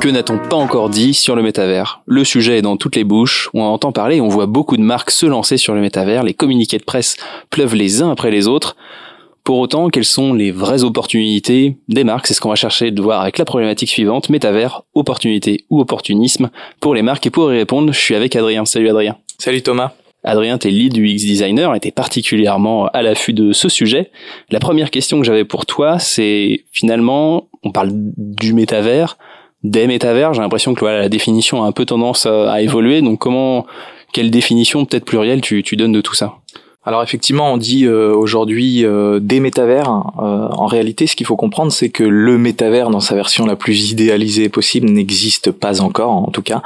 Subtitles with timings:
[0.00, 2.02] Que n'a-t-on pas encore dit sur le métavers?
[2.06, 4.82] Le sujet est dans toutes les bouches, on en entend parler on voit beaucoup de
[4.82, 7.16] marques se lancer sur le métavers, les communiqués de presse
[7.50, 8.76] pleuvent les uns après les autres.
[9.44, 12.26] Pour autant, quelles sont les vraies opportunités des marques?
[12.26, 16.50] C'est ce qu'on va chercher de voir avec la problématique suivante, métavers, opportunité ou opportunisme
[16.80, 17.26] pour les marques.
[17.26, 18.64] Et pour y répondre, je suis avec Adrien.
[18.64, 19.16] Salut Adrien.
[19.38, 19.92] Salut Thomas.
[20.24, 24.10] Adrien, t'es lead UX designer et t'es particulièrement à l'affût de ce sujet.
[24.50, 29.18] La première question que j'avais pour toi, c'est finalement, on parle du métavers,
[29.64, 30.34] des métavers.
[30.34, 33.02] J'ai l'impression que voilà, la définition a un peu tendance à, évoluer.
[33.02, 33.66] Donc comment,
[34.12, 36.34] quelle définition peut-être plurielle tu, tu donnes de tout ça?
[36.84, 39.88] Alors effectivement, on dit euh, aujourd'hui euh, des métavers.
[40.18, 43.54] Euh, en réalité, ce qu'il faut comprendre, c'est que le métavers, dans sa version la
[43.54, 46.10] plus idéalisée possible, n'existe pas encore.
[46.10, 46.60] En tout cas,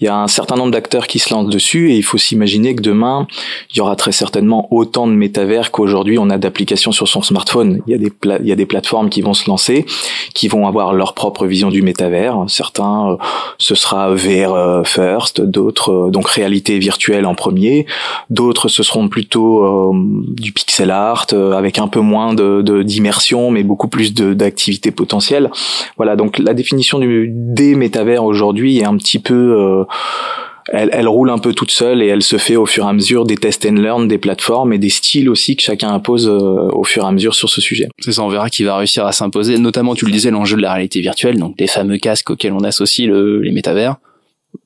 [0.00, 2.74] il y a un certain nombre d'acteurs qui se lancent dessus, et il faut s'imaginer
[2.74, 3.28] que demain,
[3.70, 7.82] il y aura très certainement autant de métavers qu'aujourd'hui on a d'applications sur son smartphone.
[7.86, 9.86] Il y a des il y a des plateformes qui vont se lancer,
[10.34, 12.36] qui vont avoir leur propre vision du métavers.
[12.48, 13.16] Certains,
[13.58, 17.86] ce sera VR first, d'autres donc réalité virtuelle en premier,
[18.30, 23.50] d'autres ce seront plutôt euh, du pixel art euh, avec un peu moins de d'immersion
[23.50, 25.50] mais beaucoup plus d'activités potentielles.
[25.96, 29.84] Voilà, donc la définition du des métavers aujourd'hui est un petit peu euh,
[30.72, 32.92] elle, elle, roule un peu toute seule et elle se fait au fur et à
[32.92, 36.84] mesure des test and learn, des plateformes et des styles aussi que chacun impose au
[36.84, 37.88] fur et à mesure sur ce sujet.
[37.98, 39.58] C'est ça, on verra qui va réussir à s'imposer.
[39.58, 42.62] Notamment, tu le disais, l'enjeu de la réalité virtuelle, donc les fameux casques auxquels on
[42.62, 43.96] associe le, les métavers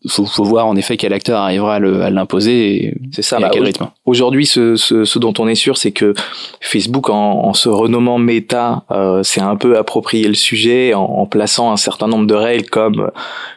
[0.08, 3.50] faut, faut voir en effet quel acteur arrivera à l'imposer c'est ça et à bah,
[3.52, 3.88] quel rythme.
[4.04, 6.14] Aujourd'hui, ce, ce, ce, dont on est sûr, c'est que
[6.60, 11.26] Facebook, en, en, se renommant Meta, euh, s'est un peu approprié le sujet en, en,
[11.26, 13.10] plaçant un certain nombre de règles comme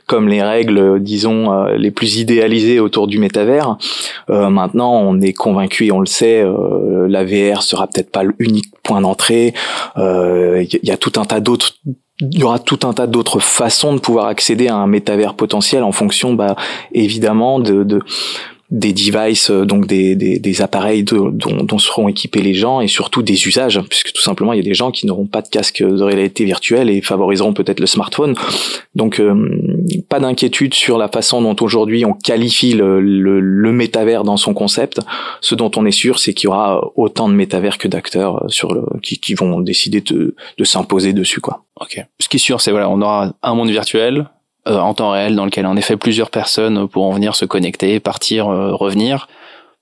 [0.09, 3.77] comme les règles, disons, euh, les plus idéalisées autour du métavers.
[4.31, 8.23] Euh, maintenant, on est convaincu et on le sait, euh, la VR sera peut-être pas
[8.39, 9.53] l'unique point d'entrée.
[9.95, 11.73] Il euh, y a tout un tas d'autres
[12.19, 15.83] il y aura tout un tas d'autres façons de pouvoir accéder à un métavers potentiel
[15.83, 16.55] en fonction, bah,
[16.91, 18.01] évidemment, de, de
[18.71, 22.87] des devices, euh, donc des, des, des appareils dont, dont, seront équipés les gens et
[22.87, 25.47] surtout des usages, puisque tout simplement il y a des gens qui n'auront pas de
[25.47, 28.35] casque de réalité virtuelle et favoriseront peut-être le smartphone.
[28.95, 29.59] Donc euh,
[30.07, 34.53] pas d'inquiétude sur la façon dont aujourd'hui on qualifie le, le, le, métavers dans son
[34.53, 34.99] concept.
[35.41, 38.49] Ce dont on est sûr, c'est qu'il y aura autant de métavers que d'acteurs euh,
[38.49, 41.63] sur le, qui, qui vont décider de, de s'imposer dessus, quoi.
[41.79, 42.03] Ok.
[42.19, 44.27] Ce qui est sûr, c'est voilà, on aura un monde virtuel,
[44.77, 48.73] en temps réel dans lequel en effet plusieurs personnes pourront venir se connecter, partir, euh,
[48.73, 49.27] revenir,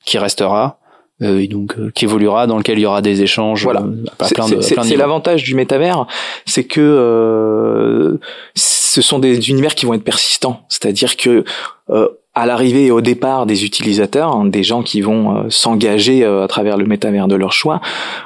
[0.06, 0.80] qui restera.
[1.24, 3.84] Euh, et donc qui évoluera dans lequel il y aura des échanges voilà
[4.22, 6.06] c'est l'avantage du métavers
[6.46, 8.20] c'est que
[8.54, 11.44] ce sont des univers qui vont être persistants c'est-à-dire que
[12.38, 16.44] à l'arrivée et au départ des utilisateurs, hein, des gens qui vont euh, s'engager euh,
[16.44, 17.82] à travers le métavers de leur choix,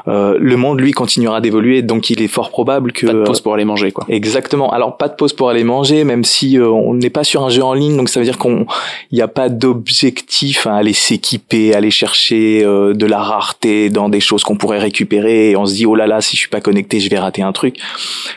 [0.09, 3.39] euh, le monde lui continuera d'évoluer, donc il est fort probable que pas de pause
[3.39, 4.05] pour aller manger quoi.
[4.09, 4.71] Exactement.
[4.71, 7.63] Alors pas de pause pour aller manger, même si on n'est pas sur un jeu
[7.63, 8.66] en ligne, donc ça veut dire qu'on
[9.11, 14.19] il n'y a pas d'objectif à aller s'équiper, aller chercher de la rareté dans des
[14.19, 16.61] choses qu'on pourrait récupérer et on se dit oh là là si je suis pas
[16.61, 17.77] connecté je vais rater un truc.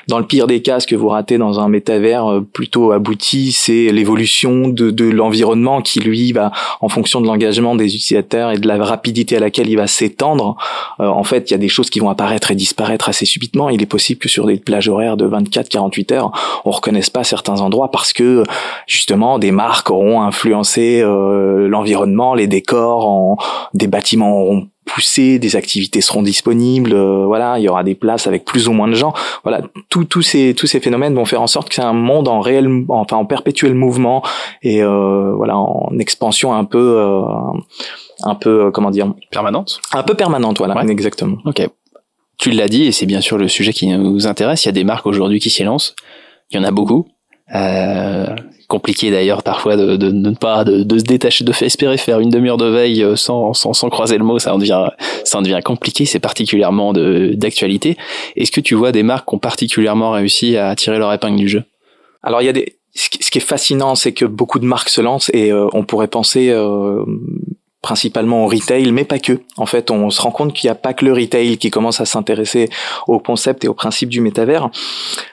[0.07, 3.91] Dans le pire des cas, ce que vous ratez dans un métavers plutôt abouti, c'est
[3.91, 8.67] l'évolution de, de l'environnement qui lui va en fonction de l'engagement des utilisateurs et de
[8.67, 10.57] la rapidité à laquelle il va s'étendre
[11.01, 13.69] euh, en fait il y a des choses qui vont apparaître et disparaître assez subitement.
[13.69, 16.33] Il est possible que sur des plages horaires de 24 48 heures
[16.65, 18.45] on reconnaisse pas certains endroits parce que
[18.87, 23.37] justement des marques auront influencé euh, l'environnement les décors
[23.75, 28.27] des bâtiments auront poussé, des activités seront disponibles, euh, voilà, il y aura des places
[28.27, 29.13] avec plus ou moins de gens.
[29.43, 32.41] Voilà, tous ces tous ces phénomènes vont faire en sorte que c'est un monde en
[32.41, 34.23] réel, enfin en perpétuel mouvement
[34.63, 37.23] et euh, voilà en expansion un peu euh,
[38.23, 39.13] un peu comment dire?
[39.31, 39.81] Permanente.
[39.93, 41.39] Un peu permanente, voilà, exactement.
[41.45, 41.67] Ok.
[42.37, 44.65] Tu l'as dit et c'est bien sûr le sujet qui nous intéresse.
[44.65, 45.95] Il y a des marques aujourd'hui qui s'y lancent.
[46.51, 47.07] Il y en a beaucoup.
[47.55, 48.35] Euh,
[48.75, 52.19] compliqué d'ailleurs parfois de, de, ne pas de, de, se détacher, de faire espérer faire
[52.19, 54.89] une demi-heure de veille euh, sans, sans, sans, croiser le mot, ça en devient
[55.23, 56.07] ça en devient compliqué.
[56.07, 57.97] C'est particulièrement d'actualité.
[58.35, 61.49] Est-ce que tu vois des marques qui ont particulièrement réussi à tirer leur épingle du
[61.49, 61.63] jeu?
[62.25, 65.01] Alors il y a des ce qui est fascinant, c'est que beaucoup de marques se
[65.01, 67.05] lancent et euh, on pourrait penser euh,
[67.85, 69.41] principalement au retail, mais pas que.
[69.59, 72.01] En fait, on se rend compte qu'il n'y a pas que le retail qui commence
[72.01, 72.71] à s'intéresser
[73.07, 74.71] au concept et au principe du métavers.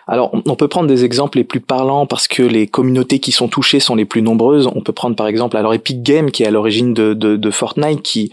[0.05, 3.47] Alors, on peut prendre des exemples les plus parlants parce que les communautés qui sont
[3.47, 4.69] touchées sont les plus nombreuses.
[4.75, 8.31] On peut prendre par exemple alors Epic Games qui est à l'origine de, Fortnite qui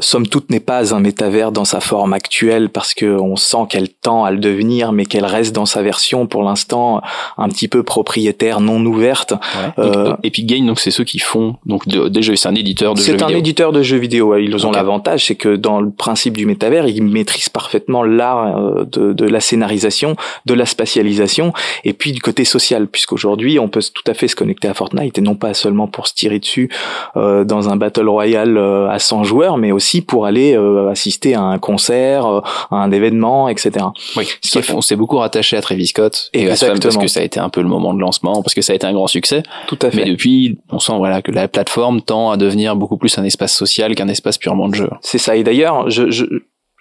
[0.00, 3.88] somme toute n'est pas un métavers dans sa forme actuelle parce que on sent qu'elle
[3.88, 7.00] tend à le devenir, mais qu'elle reste dans sa version pour l'instant
[7.38, 9.34] un petit peu propriétaire, non ouverte.
[9.78, 13.12] Euh, Epic Games, donc c'est ceux qui font donc déjà c'est un éditeur de jeux
[13.12, 13.28] vidéo.
[13.28, 14.36] C'est un éditeur de jeux vidéo.
[14.36, 18.84] Ils ont l'avantage, c'est que dans le principe du métavers, ils maîtrisent parfaitement l'art euh,
[18.84, 21.52] de, de, la scénarisation, de la spatialisation,
[21.84, 25.18] et puis du côté social, puisqu'aujourd'hui on peut tout à fait se connecter à Fortnite
[25.18, 26.70] et non pas seulement pour se tirer dessus
[27.16, 31.34] euh, dans un battle royale euh, à 100 joueurs, mais aussi pour aller euh, assister
[31.34, 32.42] à un concert, à
[32.76, 33.86] un événement, etc.
[34.16, 37.22] Oui, ce on s'est beaucoup rattaché à Travis Scott et à parce que ça a
[37.22, 39.42] été un peu le moment de lancement, parce que ça a été un grand succès.
[39.66, 40.04] Tout à fait.
[40.04, 43.54] Mais depuis, on sent voilà que la plateforme tend à devenir beaucoup plus un espace
[43.54, 44.90] social qu'un espace purement de jeu.
[45.00, 45.36] C'est ça.
[45.36, 46.24] Et d'ailleurs, je, je,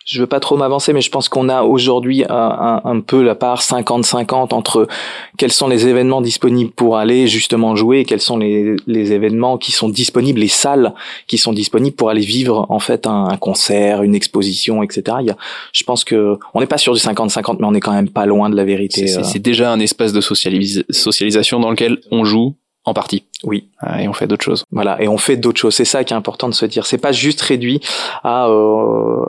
[0.05, 3.33] je veux pas trop m'avancer, mais je pense qu'on a aujourd'hui un, un, peu la
[3.33, 4.87] part 50-50 entre
[5.35, 9.57] quels sont les événements disponibles pour aller justement jouer et quels sont les, les, événements
[9.57, 10.93] qui sont disponibles, les salles
[11.25, 15.17] qui sont disponibles pour aller vivre en fait un, un concert, une exposition, etc.
[15.21, 15.37] Il y a,
[15.73, 18.27] je pense que on n'est pas sur du 50-50, mais on est quand même pas
[18.27, 19.07] loin de la vérité.
[19.07, 19.39] C'est euh.
[19.39, 22.55] déjà un espace de socialisation dans lequel on joue
[22.85, 23.23] en partie.
[23.43, 23.67] Oui.
[23.79, 24.63] Ah, et on fait d'autres choses.
[24.71, 25.75] Voilà, et on fait d'autres choses.
[25.75, 26.85] C'est ça qui est important de se dire.
[26.85, 27.81] C'est pas juste réduit
[28.23, 29.25] à, euh,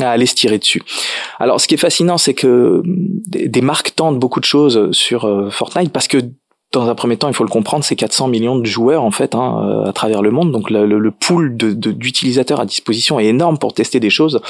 [0.00, 0.82] à aller se tirer dessus.
[1.38, 5.50] Alors, ce qui est fascinant, c'est que des, marques tentent beaucoup de choses sur euh,
[5.50, 6.18] Fortnite parce que
[6.72, 9.34] dans un premier temps, il faut le comprendre, c'est 400 millions de joueurs en fait
[9.34, 10.52] hein, euh, à travers le monde.
[10.52, 14.40] Donc le, le, pool d'utilisateurs à disposition est énorme pour tester des choses.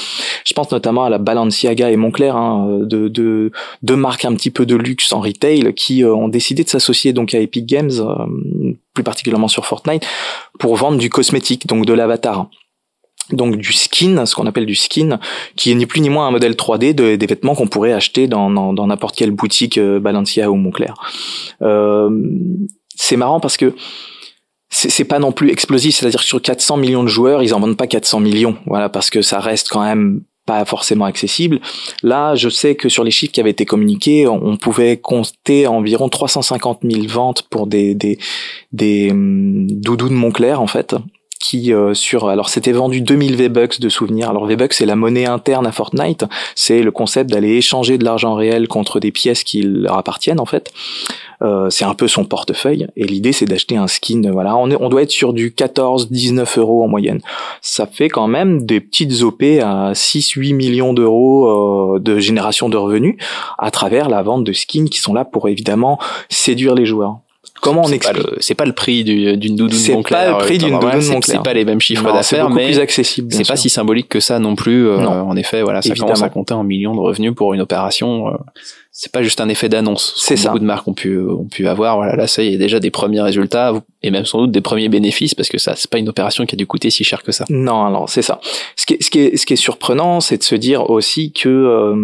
[0.45, 3.51] Je pense notamment à la Balenciaga et Moncler, hein, de deux
[3.83, 7.13] de marques un petit peu de luxe en retail qui euh, ont décidé de s'associer
[7.13, 10.07] donc à Epic Games, euh, plus particulièrement sur Fortnite,
[10.59, 12.47] pour vendre du cosmétique, donc de l'avatar
[13.33, 15.19] donc du skin, ce qu'on appelle du skin,
[15.57, 18.29] qui est ni plus ni moins un modèle 3D de, des vêtements qu'on pourrait acheter
[18.29, 20.93] dans n'importe quelle boutique euh, Balenciaga ou Moncler.
[21.63, 22.11] Euh,
[22.95, 23.75] c'est marrant parce que
[24.75, 27.77] c'est pas non plus explosif, c'est-à-dire que sur 400 millions de joueurs, ils en vendent
[27.77, 31.61] pas 400 millions, voilà, parce que ça reste quand même pas forcément accessible.
[32.03, 36.09] Là, je sais que sur les chiffres qui avaient été communiqués, on pouvait compter environ
[36.09, 40.97] 350 000 ventes pour des des, hum, doudous de Moncler en fait,
[41.43, 44.31] qui euh, sur alors c'était vendu 2000 V-bucks de souvenirs.
[44.31, 46.25] Alors V-bucks c'est la monnaie interne à Fortnite,
[46.55, 50.47] c'est le concept d'aller échanger de l'argent réel contre des pièces qui leur appartiennent en
[50.47, 50.73] fait.
[51.43, 52.87] Euh, c'est un peu son portefeuille.
[52.97, 54.57] Et l'idée c'est d'acheter un skin voilà.
[54.57, 57.21] On, est, on doit être sur du 14 19 euros en moyenne.
[57.61, 62.69] Ça fait quand même des petites op à 6 8 millions d'euros euh, de génération
[62.69, 63.17] de revenus
[63.59, 65.99] à travers la vente de skins qui sont là pour évidemment
[66.29, 67.19] séduire les joueurs
[67.63, 71.07] Comment on explique C'est pas le prix d'une doudoune C'est pas le prix d'une doudoune
[71.07, 71.21] Moncler.
[71.23, 73.33] C'est pas les mêmes chiffres d'affaires, mais plus accessible.
[73.33, 74.89] C'est pas si symbolique que ça non plus.
[74.89, 78.29] Euh, en effet, voilà, ça commence à compter en millions de revenus pour une opération.
[78.29, 78.33] Euh,
[78.91, 80.13] c'est pas juste un effet d'annonce.
[80.17, 80.49] C'est ça.
[80.49, 81.97] Beaucoup de marques ont pu ont pu avoir.
[81.97, 83.73] Voilà, là, ça y est déjà des premiers résultats
[84.03, 86.57] et même sans doute des premiers bénéfices parce que ça, c'est pas une opération qui
[86.57, 87.45] a dû coûter si cher que ça.
[87.49, 88.41] Non, alors c'est ça.
[88.75, 91.33] Ce qui est, ce qui est, ce qui est surprenant, c'est de se dire aussi
[91.33, 91.95] que euh,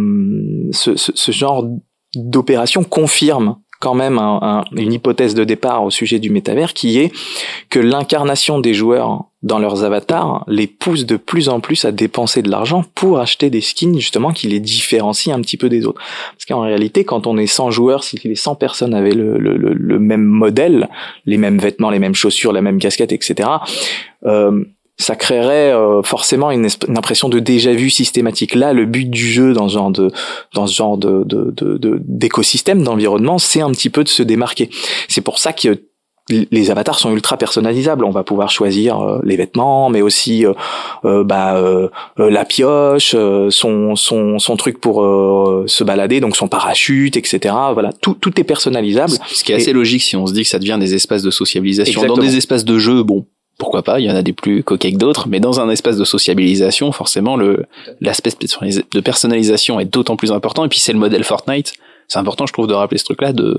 [0.71, 1.67] ce, ce, ce genre
[2.15, 7.13] d'opération confirme quand même un, une hypothèse de départ au sujet du métavers qui est
[7.71, 12.43] que l'incarnation des joueurs dans leurs avatars les pousse de plus en plus à dépenser
[12.43, 16.01] de l'argent pour acheter des skins justement qui les différencient un petit peu des autres.
[16.33, 19.57] Parce qu'en réalité, quand on est 100 joueurs, si les 100 personnes avaient le, le,
[19.57, 20.89] le, même modèle,
[21.25, 23.49] les mêmes vêtements, les mêmes chaussures, la même casquette, etc.,
[24.27, 24.65] euh,
[24.99, 28.55] ça créerait euh, forcément une, impression de déjà vu systématique.
[28.55, 30.11] Là, le but du jeu dans ce genre de
[30.55, 31.25] dans ce genre de
[32.05, 34.71] d'écosystème, d'environnement, c'est un petit peu de se démarquer.
[35.07, 35.81] C'est pour ça que
[36.31, 38.05] les avatars sont ultra personnalisables.
[38.05, 41.63] On va pouvoir choisir euh, les vêtements, mais aussi euh, bah,
[42.19, 43.17] la pioche,
[43.51, 44.97] son, son, son truc pour
[45.67, 47.55] se balader, donc son parachute, etc.
[47.73, 49.13] Voilà, tout, tout est personnalisable.
[49.29, 51.31] Ce qui est assez logique si on se dit que ça devient des espaces de
[51.31, 52.05] sociabilisation.
[52.05, 53.25] Dans des espaces de jeu, bon,
[53.59, 55.97] pourquoi pas, il y en a des plus coquets que d'autres, mais dans un espace
[55.97, 57.67] de sociabilisation, forcément, le
[58.01, 60.65] l'aspect de personnalisation est d'autant plus important.
[60.65, 61.75] Et puis c'est le modèle Fortnite.
[62.07, 63.59] C'est important, je trouve, de rappeler ce truc-là, de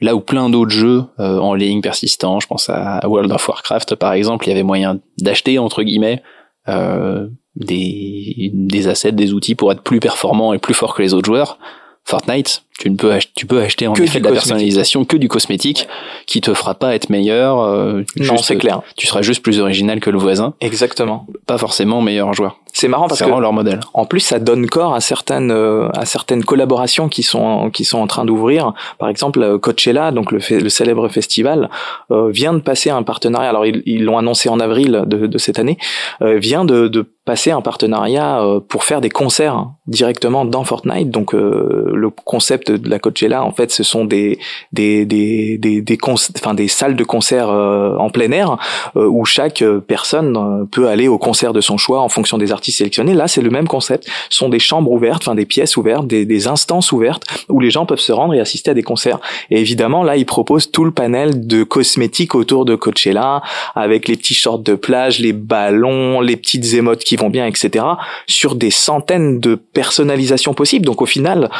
[0.00, 3.94] là où plein d'autres jeux euh, en ligne persistants, je pense à World of Warcraft
[3.94, 6.22] par exemple, il y avait moyen d'acheter entre guillemets
[6.68, 7.26] euh,
[7.56, 11.26] des des assets, des outils pour être plus performant et plus fort que les autres
[11.26, 11.58] joueurs.
[12.04, 15.28] Fortnite, tu ne peux acheter, tu peux acheter en effet de la personnalisation que du
[15.28, 15.86] cosmétique
[16.26, 17.60] qui te fera pas être meilleur.
[17.60, 18.82] Euh, non, c'est clair.
[18.96, 20.54] Tu seras juste plus original que le voisin.
[20.60, 21.26] Exactement.
[21.46, 22.58] Pas forcément meilleur joueur.
[22.72, 23.78] c'est marrant parce que leur modèle.
[23.94, 27.98] en plus ça donne corps à certaines euh, à certaines collaborations qui sont qui sont
[27.98, 28.72] en train d'ouvrir.
[28.98, 31.70] Par exemple, euh, Coachella, donc le, célèbre festival,
[32.10, 33.48] euh, vient de passer un partenariat.
[33.50, 35.78] Alors ils ils l'ont annoncé en avril de, de cette année.
[36.22, 41.10] euh, vient de, de passer un partenariat euh, pour faire des concerts directement dans Fortnite.
[41.10, 44.38] Donc euh, le concept de la Coachella, en fait, ce sont des
[44.72, 45.98] des des des des,
[46.36, 48.56] enfin, des salles de concert euh, en plein air
[48.96, 52.38] euh, où chaque euh, personne euh, peut aller au concert de son choix en fonction
[52.38, 53.14] des artistes sélectionnés.
[53.14, 54.08] Là, c'est le même concept.
[54.30, 57.70] Ce sont des chambres ouvertes, enfin des pièces ouvertes, des, des instances ouvertes où les
[57.70, 59.18] gens peuvent se rendre et assister à des concerts.
[59.50, 63.42] Et évidemment, là, ils proposent tout le panel de cosmétiques autour de Coachella,
[63.74, 67.84] avec les petits shorts de plage, les ballons, les petites émotes qui vont bien, etc.,
[68.26, 70.86] sur des centaines de personnalisations possibles.
[70.86, 71.50] Donc au final,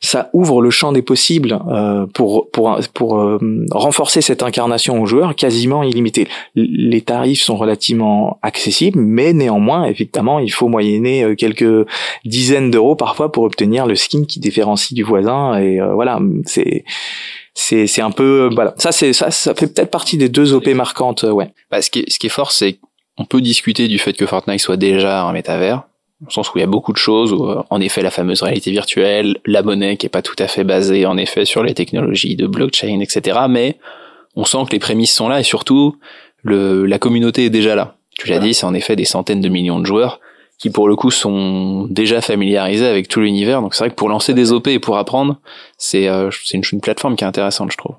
[0.00, 3.38] ça ouvre le champ des possibles euh, pour pour pour euh,
[3.70, 6.26] renforcer cette incarnation aux joueurs quasiment illimitée.
[6.54, 11.86] Les tarifs sont relativement accessibles, mais néanmoins, évidemment, il faut moyenner euh, quelques
[12.24, 15.58] dizaines d'euros parfois pour obtenir le skin qui différencie du voisin.
[15.58, 16.84] Et euh, voilà, c'est
[17.54, 18.74] c'est c'est un peu voilà.
[18.78, 21.24] Ça c'est ça ça fait peut-être partie des deux op marquantes.
[21.24, 21.50] euh, ouais.
[21.70, 22.78] Bah, ce, qui est, ce qui est fort, c'est
[23.16, 25.82] qu'on peut discuter du fait que Fortnite soit déjà un métavers,
[26.26, 28.42] au sens où il y a beaucoup de choses, où, euh, en effet la fameuse
[28.42, 31.74] réalité virtuelle, la monnaie qui est pas tout à fait basée en effet sur les
[31.74, 33.38] technologies de blockchain, etc.
[33.48, 33.78] Mais
[34.36, 35.96] on sent que les prémices sont là et surtout
[36.42, 37.96] le, la communauté est déjà là.
[38.18, 38.48] Tu l'as Voilà.
[38.48, 40.20] dit, c'est en effet des centaines de millions de joueurs
[40.58, 43.62] qui pour le coup sont déjà familiarisés avec tout l'univers.
[43.62, 45.36] Donc c'est vrai que pour lancer des OP et pour apprendre,
[45.78, 47.94] c'est euh, c'est une, une plateforme qui est intéressante, je trouve.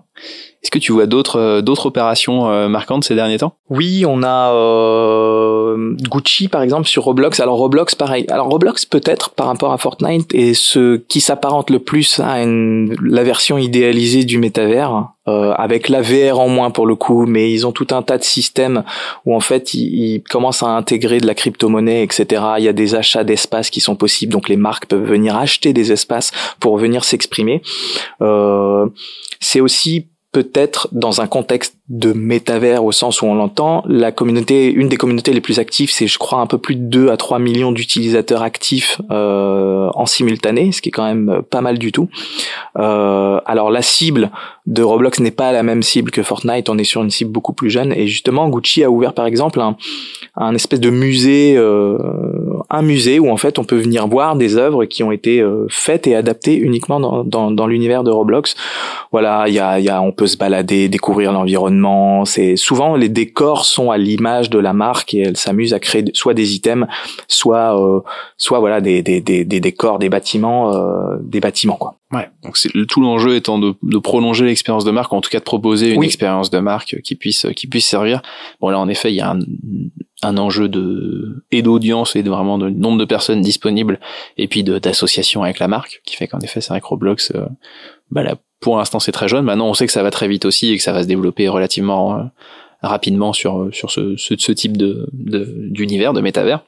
[0.61, 3.55] Est-ce que tu vois d'autres euh, d'autres opérations euh, marquantes ces derniers temps?
[3.71, 5.40] Oui, on a euh,
[6.09, 7.39] Gucci par exemple sur Roblox.
[7.39, 8.25] Alors Roblox pareil.
[8.29, 12.95] Alors Roblox peut-être par rapport à Fortnite est ce qui s'apparente le plus à une-
[13.03, 17.51] la version idéalisée du métavers euh, avec la VR en moins pour le coup, mais
[17.51, 18.83] ils ont tout un tas de systèmes
[19.25, 22.43] où en fait ils, ils commencent à intégrer de la crypto-monnaie, etc.
[22.57, 25.73] Il y a des achats d'espace qui sont possibles, donc les marques peuvent venir acheter
[25.73, 27.61] des espaces pour venir s'exprimer.
[28.21, 28.87] Euh,
[29.39, 34.71] c'est aussi peut-être dans un contexte de métavers au sens où on l'entend, la communauté,
[34.71, 37.17] une des communautés les plus actives, c'est je crois un peu plus de 2 à
[37.17, 41.91] 3 millions d'utilisateurs actifs euh, en simultané, ce qui est quand même pas mal du
[41.91, 42.09] tout.
[42.77, 44.31] Euh, alors la cible
[44.67, 47.53] de Roblox n'est pas la même cible que Fortnite, on est sur une cible beaucoup
[47.53, 49.75] plus jeune et justement Gucci a ouvert par exemple un,
[50.35, 51.97] un espèce de musée, euh,
[52.71, 55.67] un musée où en fait on peut venir voir des œuvres qui ont été euh,
[55.69, 58.55] faites et adaptées uniquement dans, dans, dans l'univers de Roblox.
[59.11, 62.25] Voilà, il y a, y a, on peut se balader, découvrir l'environnement.
[62.25, 66.05] C'est souvent les décors sont à l'image de la marque et elle s'amuse à créer
[66.13, 66.87] soit des items,
[67.27, 67.99] soit euh,
[68.37, 71.95] soit voilà des, des, des, des décors, des bâtiments, euh, des bâtiments quoi.
[72.11, 72.29] Ouais.
[72.43, 75.43] Donc c'est tout l'enjeu étant de, de prolonger l'expérience de marque, en tout cas de
[75.45, 76.07] proposer une Oui.
[76.07, 78.21] expérience de marque qui puisse qui puisse servir.
[78.59, 79.39] Bon là en effet il y a un,
[80.23, 83.99] un enjeu de et d'audience et de vraiment de nombre de personnes disponibles
[84.37, 87.31] et puis de d'association avec la marque qui fait qu'en effet c'est vrai que Roblox
[87.33, 87.45] euh,
[88.11, 89.45] bah là pour l'instant c'est très jeune.
[89.45, 91.47] Maintenant on sait que ça va très vite aussi et que ça va se développer
[91.47, 92.23] relativement euh,
[92.81, 96.59] rapidement sur sur ce ce, ce type de de- d'univers de métavers.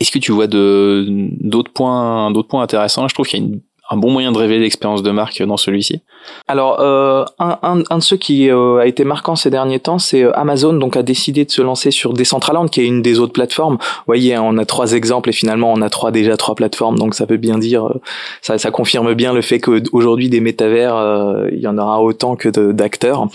[0.00, 1.04] Est-ce que tu vois de
[1.40, 3.06] d'autres points d'autres points intéressants?
[3.08, 5.58] Je trouve qu'il y a une un bon moyen de révéler l'expérience de marque dans
[5.58, 6.00] celui-ci.
[6.48, 9.98] Alors, euh, un, un, un de ceux qui euh, a été marquant ces derniers temps,
[9.98, 13.18] c'est euh, Amazon, donc a décidé de se lancer sur Decentraland, qui est une des
[13.18, 13.74] autres plateformes.
[13.74, 16.98] Vous voyez, hein, on a trois exemples et finalement on a trois déjà trois plateformes,
[16.98, 18.00] donc ça veut bien dire, euh,
[18.40, 22.36] ça, ça confirme bien le fait qu'aujourd'hui des métavers, euh, il y en aura autant
[22.36, 23.26] que d'acteurs.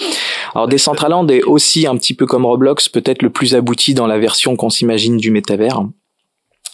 [0.55, 4.17] Alors Decentraland est aussi un petit peu comme Roblox, peut-être le plus abouti dans la
[4.17, 5.83] version qu'on s'imagine du métavers.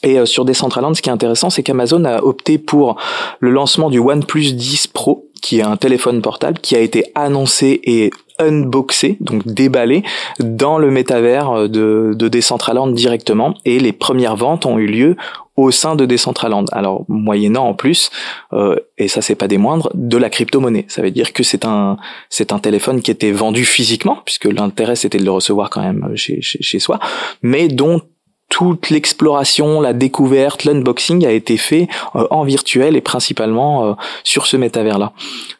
[0.06, 2.96] Et euh, sur Decentraland, ce qui est intéressant, c'est qu'Amazon a opté pour
[3.40, 7.82] le lancement du OnePlus 10 Pro, qui est un téléphone portable qui a été annoncé
[7.84, 10.04] et unboxé, donc déballé,
[10.40, 13.56] dans le métavers de, de Decentraland directement.
[13.66, 15.16] Et les premières ventes ont eu lieu
[15.56, 16.66] au sein de Decentraland.
[16.72, 18.12] Alors, moyennant en plus,
[18.54, 20.86] euh, et ça c'est pas des moindres, de la crypto-monnaie.
[20.88, 21.98] Ça veut dire que c'est un,
[22.30, 26.12] c'est un téléphone qui était vendu physiquement, puisque l'intérêt c'était de le recevoir quand même
[26.16, 27.00] chez, chez soi,
[27.42, 28.02] mais dont
[28.56, 33.94] toute l'exploration, la découverte, l'unboxing a été fait euh, en virtuel et principalement euh,
[34.24, 35.12] sur ce métavers-là.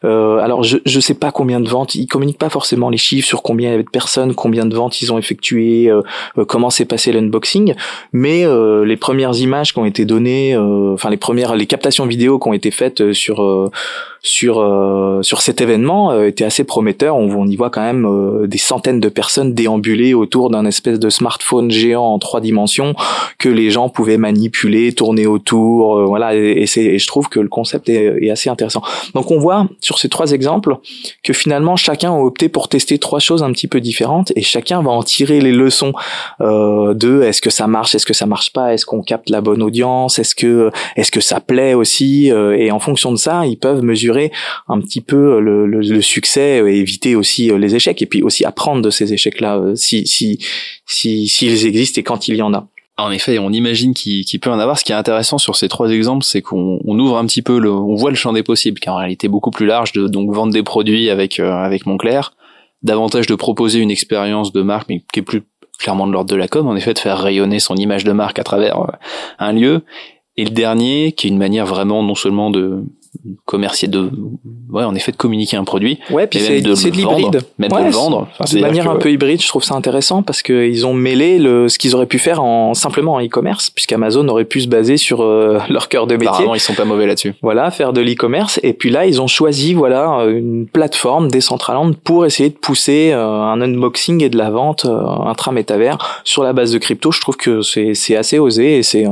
[0.04, 3.28] Euh, alors je je sais pas combien de ventes, ils communiquent pas forcément les chiffres
[3.28, 5.92] sur combien il y avait de personnes, combien de ventes ils ont effectuées,
[6.48, 7.74] comment s'est passé l'unboxing,
[8.14, 8.46] mais
[8.84, 12.54] les premières images qui ont été données, enfin les premières les captations vidéo qui ont
[12.54, 13.70] été faites sur
[14.26, 17.16] sur euh, sur cet événement euh, était assez prometteur.
[17.16, 21.10] On, y voit quand même euh, des centaines de personnes déambuler autour d'un espèce de
[21.10, 22.94] smartphone géant en trois dimensions
[23.38, 26.04] que les gens pouvaient manipuler, tourner autour.
[26.06, 28.82] voilà, et, et, et, je trouve que le concept est, est, assez intéressant.
[29.14, 30.76] Donc on voit sur ces trois exemples
[31.22, 34.82] que finalement chacun a opté pour tester trois choses un petit peu différentes et chacun
[34.82, 35.92] va en tirer les leçons
[36.40, 39.62] de est-ce que ça marche, est-ce que ça marche pas, est-ce qu'on capte la bonne
[39.62, 43.82] audience, est-ce que est-ce que ça plaît aussi, et en fonction de ça, ils peuvent
[43.82, 44.15] mesurer
[44.68, 48.44] un petit peu le, le, succès et éviter aussi euh, les échecs et puis aussi
[48.44, 50.38] apprendre de ces échecs-là euh, si si
[50.86, 52.68] si s'ils existent et quand il y en a.
[52.98, 54.78] En effet, on imagine qu'il peut en avoir.
[54.78, 57.70] Ce qui est intéressant sur ces trois exemples, c'est qu'on ouvre un petit peu, le,
[57.70, 60.32] on voit le champ des possibles, qui est en réalité beaucoup plus large, de donc
[60.32, 62.32] vendre des produits avec euh, avec Montclair,
[62.82, 65.42] davantage de proposer une expérience de marque, mais qui est plus
[65.78, 68.38] clairement de l'ordre de la com, en effet, de faire rayonner son image de marque
[68.38, 68.78] à travers
[69.38, 69.82] un lieu.
[70.38, 72.82] Et le dernier, qui est une manière vraiment non seulement de
[73.44, 74.10] commercier de
[74.70, 75.98] ouais en effet de communiquer un produit.
[76.10, 77.42] Ouais puis c'est de, de l'hybride.
[77.58, 78.28] même de le vendre.
[78.52, 81.68] de manière un peu hybride je trouve ça intéressant parce que ils ont mêlé le
[81.68, 85.22] ce qu'ils auraient pu faire en simplement en e-commerce puisqu'Amazon aurait pu se baser sur
[85.22, 86.28] euh, leur cœur de métier.
[86.28, 87.34] Apparemment ils sont pas mauvais là-dessus.
[87.42, 88.60] Voilà faire de l'e-commerce.
[88.62, 93.26] Et puis là ils ont choisi voilà une plateforme Decentraland pour essayer de pousser euh,
[93.26, 97.12] un unboxing et de la vente euh, intra-métavers sur la base de crypto.
[97.12, 99.04] Je trouve que c'est c'est assez osé et c'est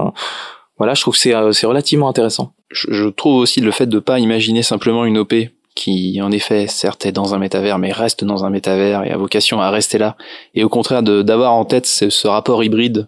[0.79, 4.19] voilà je trouve que c'est c'est relativement intéressant je, trouve aussi le fait de pas
[4.19, 5.35] imaginer simplement une OP
[5.75, 9.17] qui en effet certes est dans un métavers mais reste dans un métavers et a
[9.17, 10.17] vocation à rester là.
[10.55, 13.07] Et au contraire d'avoir en tête ce, rapport hybride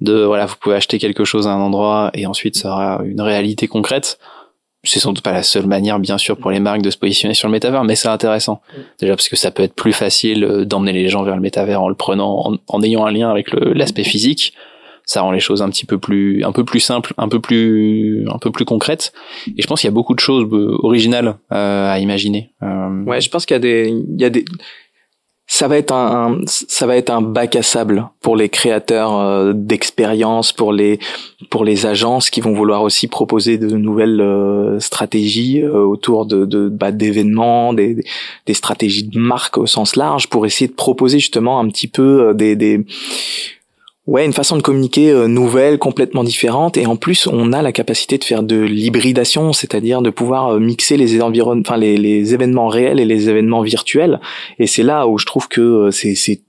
[0.00, 3.20] de voilà vous pouvez acheter quelque chose à un endroit et ensuite ça aura une
[3.20, 4.18] réalité concrète.
[4.84, 7.34] C'est sans doute pas la seule manière bien sûr pour les marques de se positionner
[7.34, 8.60] sur le métavers mais c'est intéressant.
[9.00, 11.80] Déjà parce que ça peut être plus facile euh, d'emmener les gens vers le métavers
[11.82, 14.54] en le prenant en ayant un lien avec l'aspect physique
[15.08, 18.26] ça rend les choses un petit peu plus un peu plus simples, un peu plus
[18.28, 19.12] un peu plus concrètes.
[19.56, 22.50] Et je pense qu'il y a beaucoup de choses euh, originales euh, à imaginer.
[22.62, 23.04] Euh...
[23.04, 24.44] Ouais, je pense qu'il y a des il y a des
[25.50, 29.54] ça va être un, ça va être un bac à sable pour les créateurs euh,
[29.54, 30.98] d'expérience, pour les
[31.48, 36.68] pour les agences qui vont vouloir aussi proposer de nouvelles euh, stratégies autour de, de
[36.68, 38.04] bah, d'événements, des,
[38.44, 42.34] des stratégies de marque au sens large, pour essayer de proposer justement un petit peu
[42.34, 42.84] des, des
[44.08, 47.72] Ouais, une façon de communiquer euh, nouvelle, complètement différente, et en plus on a la
[47.72, 52.32] capacité de faire de l'hybridation, c'est-à-dire de pouvoir euh, mixer les environnements, enfin les, les,
[52.32, 54.18] événements réels et les événements virtuels.
[54.58, 56.40] Et c'est là où je trouve que euh, c'est,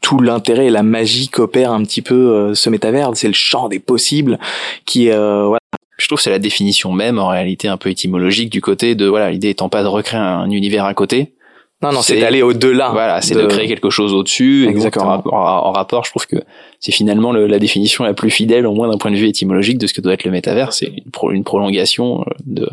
[0.00, 3.80] tout l'intérêt et la magie qu'opère un petit peu ce métavers, c'est le champ des
[3.80, 4.38] possibles
[4.86, 5.58] qui euh, voilà.
[5.98, 9.32] Je trouve c'est la définition même en réalité un peu étymologique du côté de voilà
[9.32, 11.34] l'idée étant pas de recréer un univers à côté,
[11.80, 12.90] non, non, c'est d'aller au-delà.
[12.90, 13.46] Voilà, c'est de...
[13.46, 14.66] créer quelque chose au-dessus.
[14.68, 15.22] Exactement.
[15.26, 16.36] En, rapport, je trouve que
[16.80, 19.86] c'est finalement la définition la plus fidèle, au moins d'un point de vue étymologique, de
[19.86, 20.72] ce que doit être le métavers.
[20.72, 20.92] C'est
[21.32, 22.68] une, prolongation euh, de,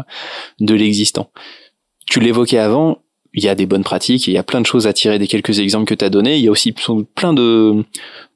[0.59, 1.29] de l'existant.
[2.07, 2.97] Tu l'évoquais avant,
[3.33, 5.27] il y a des bonnes pratiques, il y a plein de choses à tirer des
[5.27, 6.37] quelques exemples que tu as donnés.
[6.37, 7.83] Il y a aussi plein de,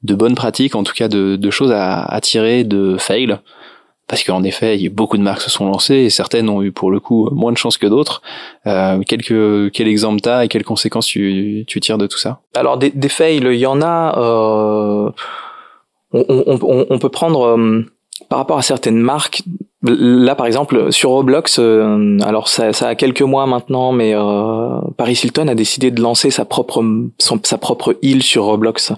[0.04, 3.38] de bonnes pratiques, en tout cas de, de choses à, à tirer de fails
[4.10, 6.98] parce qu'en effet, beaucoup de marques se sont lancées et certaines ont eu pour le
[6.98, 8.22] coup moins de chance que d'autres.
[8.66, 12.40] Euh, quelques, quel exemple t'as et quelles conséquences tu, tu tires de tout ça?
[12.56, 14.18] Alors des, des fails, il y en a.
[14.18, 15.10] Euh,
[16.12, 17.86] on, on, on, peut prendre euh,
[18.28, 19.42] par rapport à certaines marques.
[19.82, 24.78] Là, par exemple, sur Roblox, euh, alors ça, ça, a quelques mois maintenant, mais euh,
[24.98, 26.84] Paris Hilton a décidé de lancer sa propre
[27.18, 27.40] son,
[28.02, 28.92] île sur Roblox,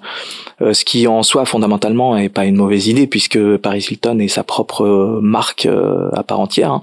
[0.61, 4.27] euh, ce qui en soi fondamentalement est pas une mauvaise idée puisque Paris Hilton est
[4.27, 5.69] sa propre marque
[6.15, 6.73] à part entière.
[6.73, 6.83] Hein.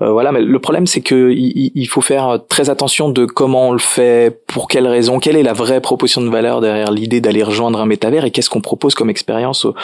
[0.00, 3.72] voilà, mais le problème c'est que il, il, faut faire très attention de comment on
[3.72, 7.44] le fait, pour quelles raisons, quelle est la vraie proposition de valeur derrière l'idée d'aller
[7.44, 9.74] rejoindre un métavers et qu'est-ce qu'on propose comme expérience aux,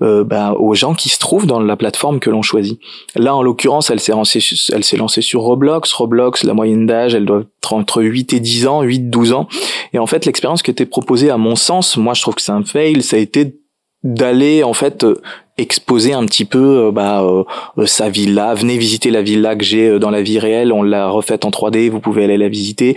[0.00, 2.81] bah, aux gens qui se trouvent dans la plateforme que l'on choisit.
[3.14, 4.40] Là, en l'occurrence, elle s'est lancée,
[4.96, 5.92] lancée sur Roblox.
[5.92, 9.48] Roblox, la moyenne d'âge, elle doit être entre 8 et 10 ans, 8, 12 ans.
[9.92, 12.52] Et en fait, l'expérience qui était proposée, à mon sens, moi, je trouve que c'est
[12.52, 13.56] un fail, ça a été
[14.02, 15.06] d'aller, en fait,
[15.58, 17.44] exposer un petit peu euh, bah, euh,
[17.78, 18.54] euh, sa villa.
[18.54, 20.72] Venez visiter la villa que j'ai dans la vie réelle.
[20.72, 21.90] On l'a refaite en 3D.
[21.90, 22.96] Vous pouvez aller la visiter.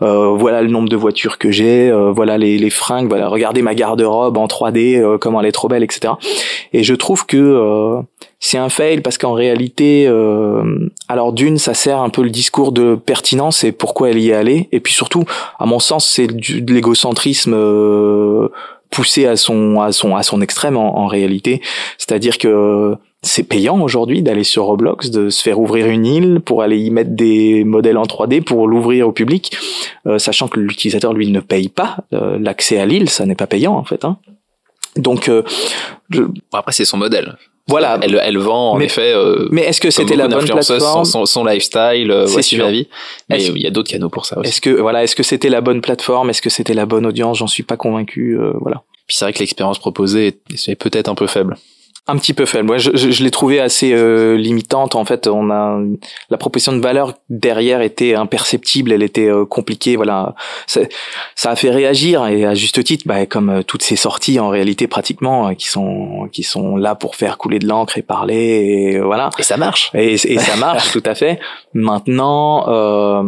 [0.00, 1.90] voilà le nombre de voitures que j'ai.
[2.14, 3.08] voilà les, les, fringues.
[3.08, 6.14] Voilà, regardez ma garde-robe en 3D, comment elle est trop belle, etc.
[6.72, 8.02] Et je trouve que
[8.38, 10.06] c'est un fail parce qu'en réalité,
[11.08, 14.34] alors d'une, ça sert un peu le discours de pertinence et pourquoi elle y est
[14.34, 14.68] allée.
[14.72, 15.24] Et puis surtout,
[15.58, 17.54] à mon sens, c'est de l'égocentrisme
[18.90, 21.60] poussé à son à son à son extrême en, réalité.
[21.98, 26.62] C'est-à-dire que c'est payant aujourd'hui d'aller sur Roblox, de se faire ouvrir une île pour
[26.62, 29.56] aller y mettre des modèles en 3D pour l'ouvrir au public,
[30.06, 33.46] euh, sachant que l'utilisateur lui ne paye pas euh, l'accès à l'île, ça n'est pas
[33.46, 34.04] payant en fait.
[34.04, 34.18] Hein.
[34.96, 35.42] Donc euh,
[36.10, 37.36] bon, après c'est son modèle.
[37.68, 37.98] Voilà.
[38.02, 39.12] Elle, elle vend en Mais- effet.
[39.12, 42.86] euh, Mais est-ce que c'était la bonne plateforme son, son, lifestyle, euh, voici ma vie.
[43.28, 44.36] Mais il y a d'autres canaux pour ça.
[44.44, 46.30] Est-ce que voilà, est-ce que c'était la bonne plateforme?
[46.30, 47.38] Est-ce que c'était la bonne audience?
[47.38, 48.38] J'en suis pas convaincu.
[48.38, 48.82] euh, voilà.
[49.08, 51.56] Puis c'est vrai que l'expérience proposée est, est peut-être un peu faible.
[52.08, 52.70] Un petit peu faible.
[52.70, 54.94] Ouais, je, je, je l'ai trouvé assez euh, limitante.
[54.94, 55.80] En fait, on a
[56.30, 58.92] la proposition de valeur derrière était imperceptible.
[58.92, 59.96] Elle était euh, compliquée.
[59.96, 60.36] Voilà,
[60.68, 60.82] ça,
[61.34, 64.50] ça a fait réagir et à juste titre, bah, comme euh, toutes ces sorties en
[64.50, 68.36] réalité pratiquement euh, qui sont qui sont là pour faire couler de l'encre et parler.
[68.36, 69.30] Et voilà.
[69.40, 69.90] Et ça marche.
[69.92, 71.40] Et, et ça marche tout à fait.
[71.74, 73.24] Maintenant, euh,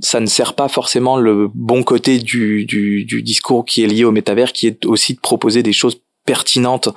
[0.00, 4.04] ça ne sert pas forcément le bon côté du, du, du discours qui est lié
[4.04, 6.88] au métavers, qui est aussi de proposer des choses pertinentes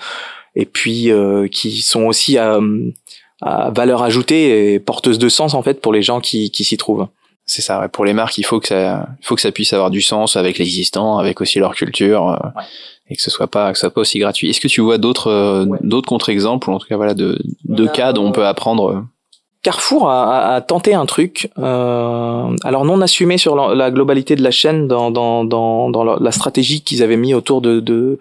[0.55, 2.59] et puis euh, qui sont aussi à,
[3.41, 6.77] à valeur ajoutée et porteuses de sens en fait pour les gens qui, qui s'y
[6.77, 7.07] trouvent.
[7.47, 7.79] C'est ça.
[7.79, 7.87] Ouais.
[7.89, 10.35] Pour les marques, il faut que ça, il faut que ça puisse avoir du sens
[10.35, 12.61] avec l'existant, avec aussi leur culture, euh,
[13.07, 14.49] et que ce soit pas, que ce soit pas aussi gratuit.
[14.49, 15.77] Est-ce que tu vois d'autres, euh, Ouais.
[15.83, 19.05] d'autres contre-exemples, ou en tout cas voilà, de, de a- cas dont on peut apprendre.
[19.65, 24.87] Carrefour a, tenté un truc, euh, alors non assumé sur la, globalité de la chaîne
[24.87, 28.19] dans, la, stratégie qu'ils avaient mis autour de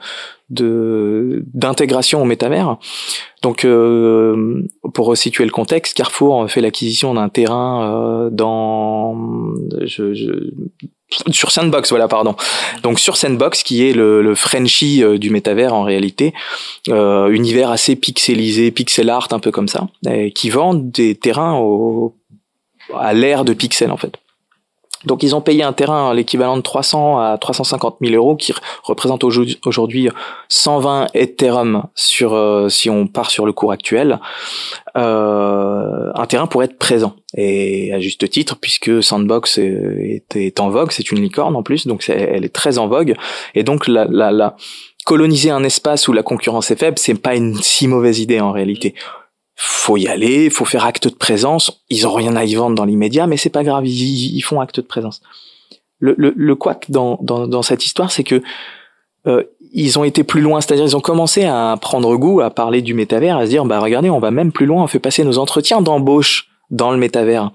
[0.48, 2.78] d'intégration au métavers.
[3.42, 4.62] Donc, euh,
[4.94, 9.14] pour resituer le contexte, Carrefour fait l'acquisition d'un terrain euh, dans
[9.82, 10.50] je,
[11.30, 12.36] sur Sandbox, voilà, pardon.
[12.82, 16.34] Donc sur Sandbox, qui est le, le Frenchie euh, du métavers en réalité,
[16.88, 19.88] euh, univers assez pixelisé, pixel art, un peu comme ça,
[20.34, 21.58] qui vend des terrains
[22.98, 24.16] à l'ère de pixels en fait.
[25.06, 29.24] Donc ils ont payé un terrain l'équivalent de 300 à 350 000 euros, qui représente
[29.24, 30.08] aujourd'hui- aujourd'hui
[30.48, 34.20] 120 Ethereum sur euh, si on part sur le cours actuel,
[34.96, 37.14] euh, un terrain pour être présent.
[37.36, 42.08] Et à juste titre, puisque Sandbox est, en vogue, c'est une licorne en plus, donc
[42.08, 43.14] elle est très en vogue.
[43.54, 43.88] Et donc
[45.04, 48.52] coloniser un espace où la concurrence est faible, c'est pas une si mauvaise idée en
[48.52, 48.94] réalité.
[49.66, 51.84] Faut y aller, faut faire acte de présence.
[51.88, 54.76] Ils ont rien à y vendre dans l'immédiat, mais c'est pas grave, ils, font acte
[54.76, 55.22] de présence.
[55.98, 56.58] Le, le, le
[56.90, 58.42] dans, dans, dans cette histoire, c'est que
[59.26, 62.82] euh, ils ont été plus loin, c'est-à-dire ils ont commencé à prendre goût, à parler
[62.82, 65.24] du métavers, à se dire bah regardez, on va même plus loin, on fait passer
[65.24, 67.50] nos entretiens d'embauche dans le métavers.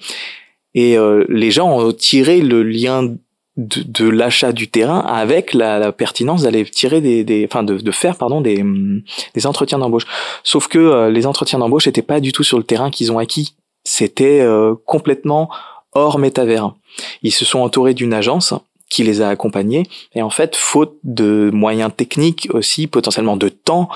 [0.73, 3.15] Et euh, les gens ont tiré le lien
[3.59, 7.77] de, de l'achat du terrain avec la, la pertinence d'aller tirer des, des enfin de,
[7.77, 9.01] de faire pardon des, hum,
[9.35, 10.05] des entretiens d'embauche.
[10.43, 13.19] Sauf que euh, les entretiens d'embauche n'étaient pas du tout sur le terrain qu'ils ont
[13.19, 13.55] acquis.
[13.83, 15.49] C'était euh, complètement
[15.93, 16.73] hors métavers.
[17.21, 18.53] Ils se sont entourés d'une agence
[18.89, 19.83] qui les a accompagnés
[20.15, 23.87] et en fait faute de moyens techniques aussi potentiellement de temps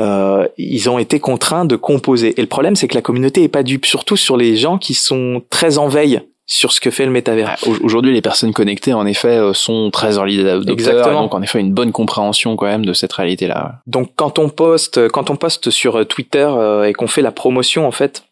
[0.00, 3.48] euh, ils ont été contraints de composer et le problème c'est que la communauté est
[3.48, 6.20] pas dupe surtout sur les gens qui sont très en veille
[6.52, 9.90] sur ce que fait le métavers Au- Aujourd'hui, les personnes connectées, en effet, euh, sont
[9.92, 11.22] très early Exactement.
[11.22, 13.76] donc en effet une bonne compréhension quand même de cette réalité-là.
[13.86, 17.86] Donc quand on poste, quand on poste sur Twitter euh, et qu'on fait la promotion
[17.86, 18.24] en fait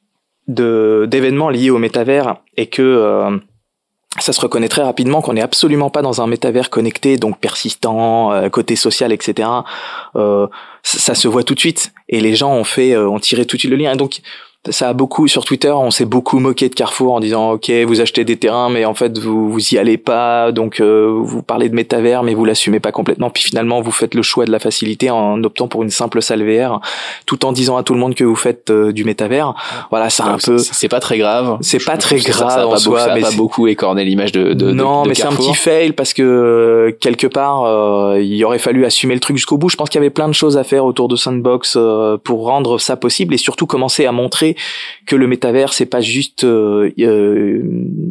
[0.49, 3.37] de d'événements liés au métavers et que euh,
[4.19, 8.33] ça se reconnaît très rapidement qu'on n'est absolument pas dans un métavers connecté, donc persistant,
[8.33, 9.49] euh, côté social, etc.
[10.17, 10.49] Euh,
[10.83, 13.45] ça, ça se voit tout de suite et les gens ont fait, euh, ont tiré
[13.47, 13.93] tout de suite le lien.
[13.93, 14.23] Et donc
[14.71, 18.01] ça a beaucoup sur Twitter, on s'est beaucoup moqué de Carrefour en disant ok vous
[18.01, 21.69] achetez des terrains mais en fait vous vous y allez pas donc euh, vous parlez
[21.69, 24.59] de métavers mais vous l'assumez pas complètement puis finalement vous faites le choix de la
[24.59, 26.81] facilité en optant pour une simple salle VR
[27.27, 29.55] tout en disant à tout le monde que vous faites euh, du métavers
[29.91, 31.59] voilà c'est un peu c'est pas très grave.
[31.61, 34.05] C'est pas très ça- grave Ça a en pas, soi, ça mais pas beaucoup écorné
[34.05, 37.27] l'image de, de, non, de, de mais c'est un petit fail parce que euh, quelque
[37.27, 39.69] part, euh, il aurait fallu assumer le truc jusqu'au bout.
[39.69, 42.45] Je pense qu'il y avait plein de choses à faire autour de Sandbox euh, pour
[42.47, 44.57] rendre ça possible et surtout commencer à montrer
[45.07, 47.63] que le métavers c'est pas juste euh, euh,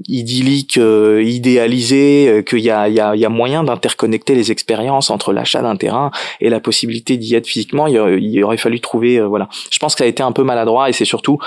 [0.07, 5.75] idyllique, euh, idéalisé, qu'il y a, y, a, moyen d'interconnecter les expériences entre l'achat d'un
[5.75, 7.87] terrain et la possibilité d'y être physiquement.
[7.87, 9.49] Il, aurait- il aurait fallu trouver, voilà.
[9.71, 11.37] Je pense que ça a été un peu maladroit et c'est surtout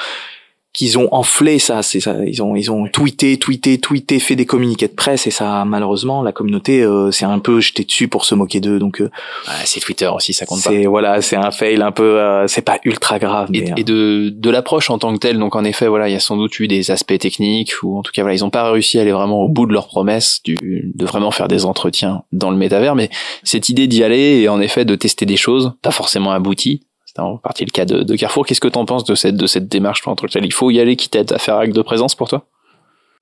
[0.72, 4.46] qu'ils ont enflé ça, c'est ça, ils ont ils ont tweeté, tweeté, tweeté, fait des
[4.46, 8.24] communiqués de presse et ça malheureusement la communauté euh, c'est un peu jeté dessus pour
[8.24, 9.10] se moquer d'eux donc euh,
[9.48, 10.70] Ouais, c'est Twitter aussi, ça compte pas.
[10.70, 13.84] c'est voilà c'est un fail un peu euh, c'est pas ultra grave Et, mais, et
[13.84, 16.36] de, de l'approche en tant que telle, donc en effet, voilà, il y a sans
[16.36, 19.02] doute eu des aspects techniques, ou en tout cas, voilà, ils n'ont pas réussi à
[19.02, 20.56] aller vraiment au bout de leur promesse du,
[20.94, 23.10] de vraiment faire des entretiens dans le métavers, mais
[23.42, 27.20] cette idée d'y aller et en effet de tester des choses, pas forcément abouties, c'est
[27.20, 28.46] en partie le cas de, Carrefour.
[28.46, 31.32] Qu'est-ce que t'en penses de cette, de cette démarche en Il faut y aller quitte
[31.32, 32.44] à faire acte de présence pour toi?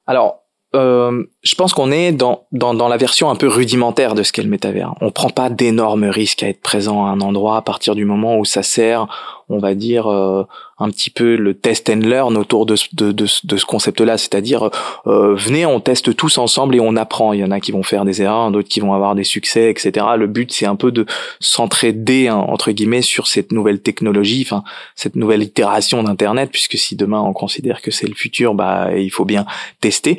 [0.07, 0.43] Alors,
[0.77, 4.33] euh, je pense qu'on est dans, dans, dans la version un peu rudimentaire de ce
[4.33, 4.95] qu'est le métavers.
[5.01, 8.37] On prend pas d'énormes risques à être présent à un endroit à partir du moment
[8.37, 12.77] où ça sert on va dire un petit peu le test and learn autour de,
[12.93, 14.71] de, ce concept-là, c'est-à-dire
[15.07, 17.33] venez, on teste tous ensemble et on apprend.
[17.33, 19.71] Il y en a qui vont faire des erreurs, d'autres qui vont avoir des succès,
[19.71, 20.07] etc.
[20.17, 21.07] Le but, c'est un peu de
[21.41, 26.97] s'entraider hein, entre guillemets sur cette nouvelle technologie, enfin cette nouvelle itération d'Internet, puisque si
[26.97, 29.47] demain on considère que c'est le futur, bah il faut bien
[29.81, 30.19] tester.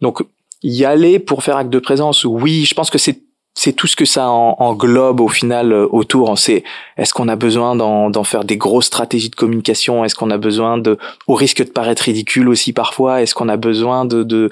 [0.00, 0.22] Donc
[0.62, 3.20] y aller pour faire acte de présence, oui, je pense que c'est
[3.62, 6.38] c'est tout ce que ça englobe au final euh, autour.
[6.38, 6.64] C'est
[6.96, 10.02] est-ce qu'on a besoin d'en faire des grosses stratégies de communication?
[10.02, 10.96] Est-ce qu'on a besoin de,
[11.26, 14.48] au risque de paraître ridicule aussi parfois, est-ce qu'on a besoin de, de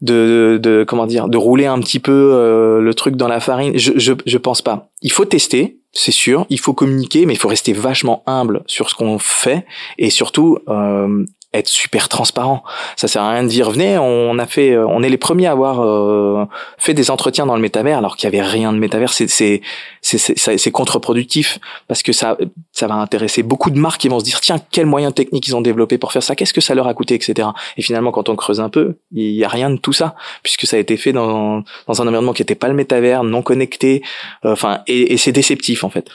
[0.00, 3.76] de, de, comment dire de rouler un petit peu euh, le truc dans la farine?
[3.76, 4.90] Je, je je pense pas.
[5.02, 8.90] Il faut tester c'est sûr il faut communiquer mais il faut rester vachement humble sur
[8.90, 12.62] ce qu'on fait et surtout euh, être super transparent.
[12.96, 15.46] Ça sert à rien de dire venez, on a fait, euh, on est les premiers
[15.46, 16.44] à avoir euh,
[16.76, 19.10] fait des entretiens dans le métavers alors qu'il y avait rien de métavers.
[19.12, 19.62] C'est c'est
[20.02, 22.36] c'est contre-productif parce que ça
[22.72, 25.56] ça va intéresser beaucoup de marques qui vont se dire tiens quels moyens techniques ils
[25.56, 27.48] ont développé pour faire ça, qu'est-ce que ça leur a coûté, etc.
[27.78, 30.66] Et finalement quand on creuse un peu, il y a rien de tout ça puisque
[30.66, 34.02] ça a été fait dans dans un environnement qui était pas le métavers, non connecté,
[34.44, 36.10] euh, enfin et, et c'est déceptif en fait.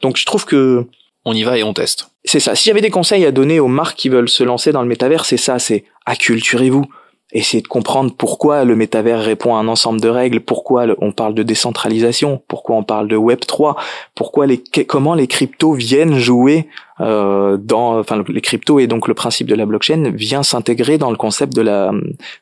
[0.00, 0.86] Donc je trouve que
[1.26, 2.08] on y va et on teste.
[2.24, 2.54] C'est ça.
[2.54, 5.24] Si j'avais des conseils à donner aux marques qui veulent se lancer dans le métavers,
[5.24, 6.86] c'est ça, c'est acculturez-vous.
[7.32, 11.34] Essayez de comprendre pourquoi le métavers répond à un ensemble de règles, pourquoi on parle
[11.34, 13.76] de décentralisation, pourquoi on parle de Web 3,
[14.14, 16.68] pourquoi les comment les cryptos viennent jouer
[17.00, 21.10] euh, dans enfin les cryptos et donc le principe de la blockchain vient s'intégrer dans
[21.10, 21.90] le concept de la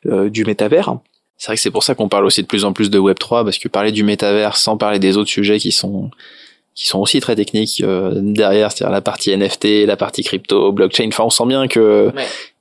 [0.05, 0.95] euh, du métavers.
[1.37, 3.17] C'est vrai que c'est pour ça qu'on parle aussi de plus en plus de Web
[3.17, 6.11] 3 parce que parler du métavers sans parler des autres sujets qui sont
[6.75, 11.07] qui sont aussi très techniques euh, derrière, c'est-à-dire la partie NFT, la partie crypto, blockchain.
[11.07, 12.11] Enfin, on sent bien que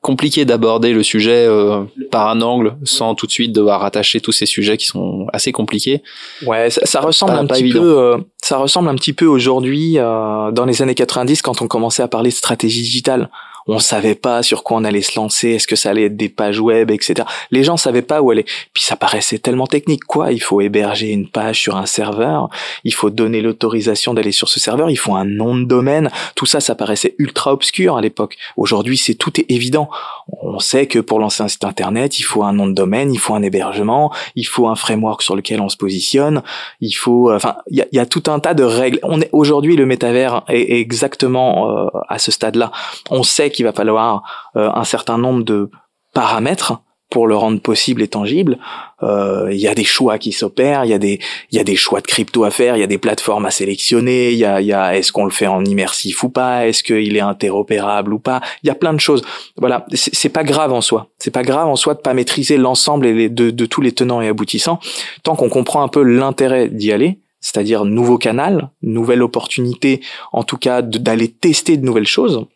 [0.02, 4.30] compliqué d'aborder le sujet euh, par un angle sans tout de suite devoir rattacher tous
[4.30, 6.02] ces sujets qui sont assez compliqués.
[6.46, 7.98] Ouais, ça, ressemble un petit peu.
[7.98, 12.08] Euh, ça ressemble un petit peu aujourd'hui dans les années 90 quand on commençait à
[12.08, 13.30] parler de stratégie digitale
[13.66, 16.28] on savait pas sur quoi on allait se lancer, est-ce que ça allait être des
[16.28, 17.26] pages web, etc.
[17.50, 18.44] Les gens savaient pas où aller.
[18.72, 20.32] Puis ça paraissait tellement technique, quoi?
[20.32, 22.48] Il faut héberger une page sur un serveur,
[22.84, 26.10] il faut donner l'autorisation d'aller sur ce serveur, il faut un nom de domaine.
[26.34, 28.36] Tout ça, ça paraissait ultra obscur à l'époque.
[28.56, 29.88] Aujourd'hui, c'est tout est évident.
[30.28, 33.18] On sait que pour lancer un site internet, il faut un nom de domaine, il
[33.18, 36.42] faut un hébergement, il faut un framework sur lequel on se positionne,
[36.80, 38.98] il faut, euh, enfin, il y a, tout un tas de règles.
[39.02, 42.70] On est aujourd'hui le métavers est, exactement euh, à ce stade-là.
[43.10, 44.22] On sait qu'il va falloir
[44.56, 45.70] euh, un certain nombre de
[46.12, 48.58] paramètres pour le rendre possible et tangible.
[49.04, 51.20] Euh, il y a des choix qui s'opèrent, il y a des
[51.52, 53.52] il y a des choix de crypto à faire, il y a des plateformes à
[53.52, 56.82] sélectionner, il y a, y a est-ce qu'on le fait en immersif ou pas, est-ce
[56.82, 58.40] qu'il est interopérable ou pas.
[58.64, 59.22] Il y a plein de choses.
[59.56, 61.08] Voilà, c'est pas grave en soi.
[61.18, 64.20] C'est pas grave en soi de pas maîtriser l'ensemble et de, de tous les tenants
[64.20, 64.80] et aboutissants
[65.22, 70.00] tant qu'on comprend un peu l'intérêt d'y aller c'est-à-dire nouveau canal, nouvelle opportunité,
[70.32, 72.46] en tout cas d'aller tester de nouvelles choses.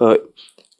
[0.00, 0.18] Euh,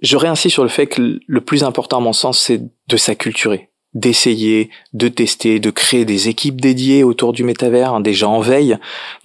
[0.00, 3.70] je réinsiste sur le fait que le plus important à mon sens, c'est de s'acculturer,
[3.94, 8.40] d'essayer, de tester, de créer des équipes dédiées autour du métavers, hein, des gens en
[8.40, 8.76] veille.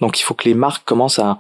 [0.02, 1.40] Donc il faut que les marques commencent à,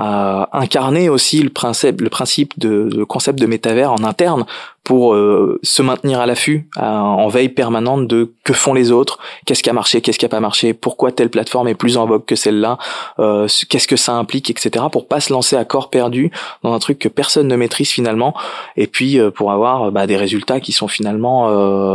[0.00, 4.46] à incarner aussi le principe, le principe de le concept de métavers en interne
[4.84, 9.60] pour euh, se maintenir à l'affût, en veille permanente de que font les autres, qu'est-ce
[9.60, 12.24] qui a marché, qu'est-ce qui a pas marché, pourquoi telle plateforme est plus en vogue
[12.24, 12.78] que celle-là,
[13.18, 14.84] euh, qu'est-ce que ça implique, etc.
[14.90, 16.30] Pour pas se lancer à corps perdu
[16.62, 18.34] dans un truc que personne ne maîtrise finalement,
[18.76, 21.48] et puis euh, pour avoir bah, des résultats qui sont finalement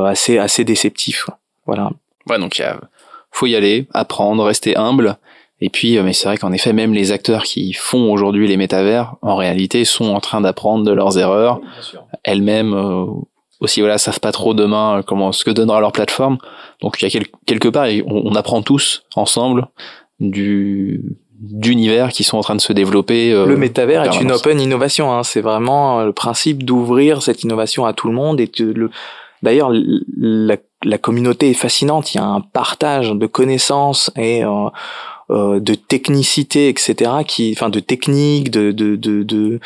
[0.04, 1.30] assez assez déceptifs.
[1.66, 1.90] Voilà.
[2.30, 2.66] Ouais, donc il
[3.32, 5.18] faut y aller, apprendre, rester humble
[5.62, 8.58] et puis, euh, mais c'est vrai qu'en effet, même les acteurs qui font aujourd'hui les
[8.58, 11.62] métavers, en réalité, sont en train d'apprendre de leurs erreurs.
[12.24, 13.06] Elles-mêmes euh,
[13.60, 16.38] aussi, voilà, savent pas trop demain euh, comment ce que donnera leur plateforme.
[16.82, 19.68] Donc, il y a quelque part, on, apprend tous ensemble
[20.20, 21.02] du
[21.40, 23.34] d'univers qui sont en train de se développer.
[23.34, 25.12] le métavers est une open innovation.
[25.12, 25.24] Hein.
[25.24, 28.90] C'est vraiment le principe d'ouvrir cette innovation à tout le monde et le
[29.44, 29.74] D'ailleurs,
[30.18, 32.14] la, la, communauté est fascinante.
[32.14, 34.70] Il y a un partage de connaissances et euh,
[35.30, 39.60] de technicité, etc., qui, enfin, de technique, de, de, de, de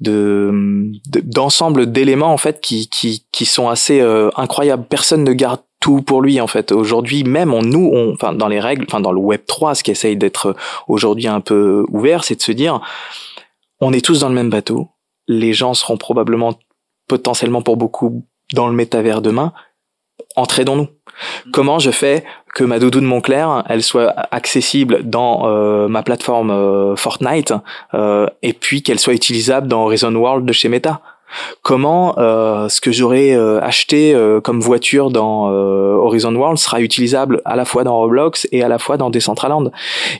[0.00, 4.84] d'ensemble d'éléments en fait qui qui qui sont assez euh, incroyables.
[4.88, 6.72] Personne ne garde tout pour lui en fait.
[6.72, 9.82] Aujourd'hui même on nous on enfin dans les règles enfin dans le web 3 ce
[9.82, 10.54] qui essaye d'être
[10.86, 12.80] aujourd'hui un peu ouvert c'est de se dire
[13.80, 14.88] on est tous dans le même bateau.
[15.28, 16.58] Les gens seront probablement
[17.08, 19.52] potentiellement pour beaucoup dans le métavers demain
[20.36, 20.88] entraidons-nous
[21.52, 26.50] comment je fais que ma doudou de Montclair, elle soit accessible dans euh, ma plateforme
[26.50, 27.52] euh, Fortnite
[27.94, 31.00] euh, et puis qu'elle soit utilisable dans Horizon World de chez Meta?
[31.62, 37.82] Comment ce que j'aurais acheté comme voiture dans Horizon World sera utilisable à la fois
[37.82, 39.72] dans Roblox et à la fois dans Decentraland?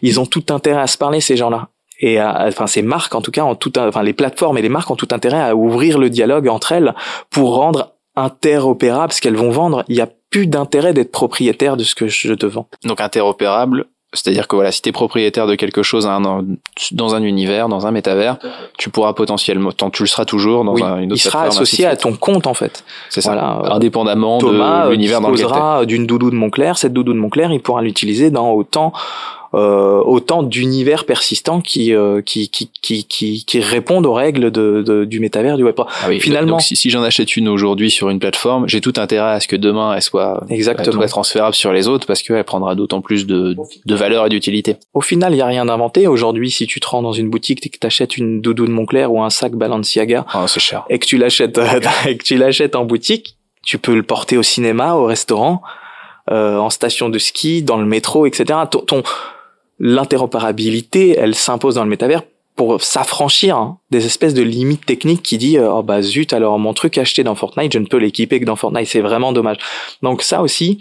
[0.02, 1.68] Ils ont tout intérêt à se parler ces gens-là.
[2.00, 4.90] et enfin ces marques en tout cas en tout enfin les plateformes et les marques
[4.90, 6.92] ont tout intérêt à ouvrir le dialogue entre elles
[7.31, 9.85] pour rendre interopérable ce qu'elles vont vendre.
[9.88, 12.66] Il y a plus d'intérêt d'être propriétaire de ce que je te vends.
[12.85, 16.09] Donc interopérable, c'est-à-dire que voilà, si tu es propriétaire de quelque chose
[16.92, 18.38] dans un univers, dans un métavers,
[18.79, 21.87] tu pourras potentiellement, tant tu le seras toujours dans un, une autre Il sera associé
[21.87, 22.85] à ton compte en fait.
[23.11, 23.33] C'est ça.
[23.33, 23.74] Voilà.
[23.74, 27.83] Indépendamment de l'univers dans lequel d'une doudou de Montclair, cette doudou de Montclair, il pourra
[27.83, 34.05] l'utiliser dans autant euh, autant d'univers persistants qui, euh, qui, qui, qui, qui, qui, répondent
[34.05, 35.87] aux règles de, de, du métavers du Web 3.
[35.88, 38.92] Ah oui, Finalement, donc, si, si j'en achète une aujourd'hui sur une plateforme, j'ai tout
[38.97, 40.87] intérêt à ce que demain elle soit, Exactement.
[40.88, 44.29] Elle soit transférable sur les autres parce qu'elle prendra d'autant plus de, de valeur et
[44.29, 44.77] d'utilité.
[44.95, 46.07] Au final, il y a rien d'inventé.
[46.07, 48.73] Aujourd'hui, si tu te rends dans une boutique et que tu achètes une doudou de
[48.73, 50.85] Montclair ou un sac Balenciaga, oh, c'est cher.
[50.90, 51.59] et que tu l'achètes
[52.07, 55.62] et que tu l'achètes en boutique, tu peux le porter au cinéma, au restaurant,
[56.31, 58.59] euh, en station de ski, dans le métro, etc.
[58.71, 59.03] Ton, ton
[59.79, 62.23] l'interopérabilité, elle s'impose dans le métavers
[62.57, 66.73] pour s'affranchir hein, des espèces de limites techniques qui dit oh bah zut alors mon
[66.73, 69.59] truc acheté dans Fortnite je ne peux l'équiper que dans Fortnite c'est vraiment dommage
[70.03, 70.79] donc ça aussi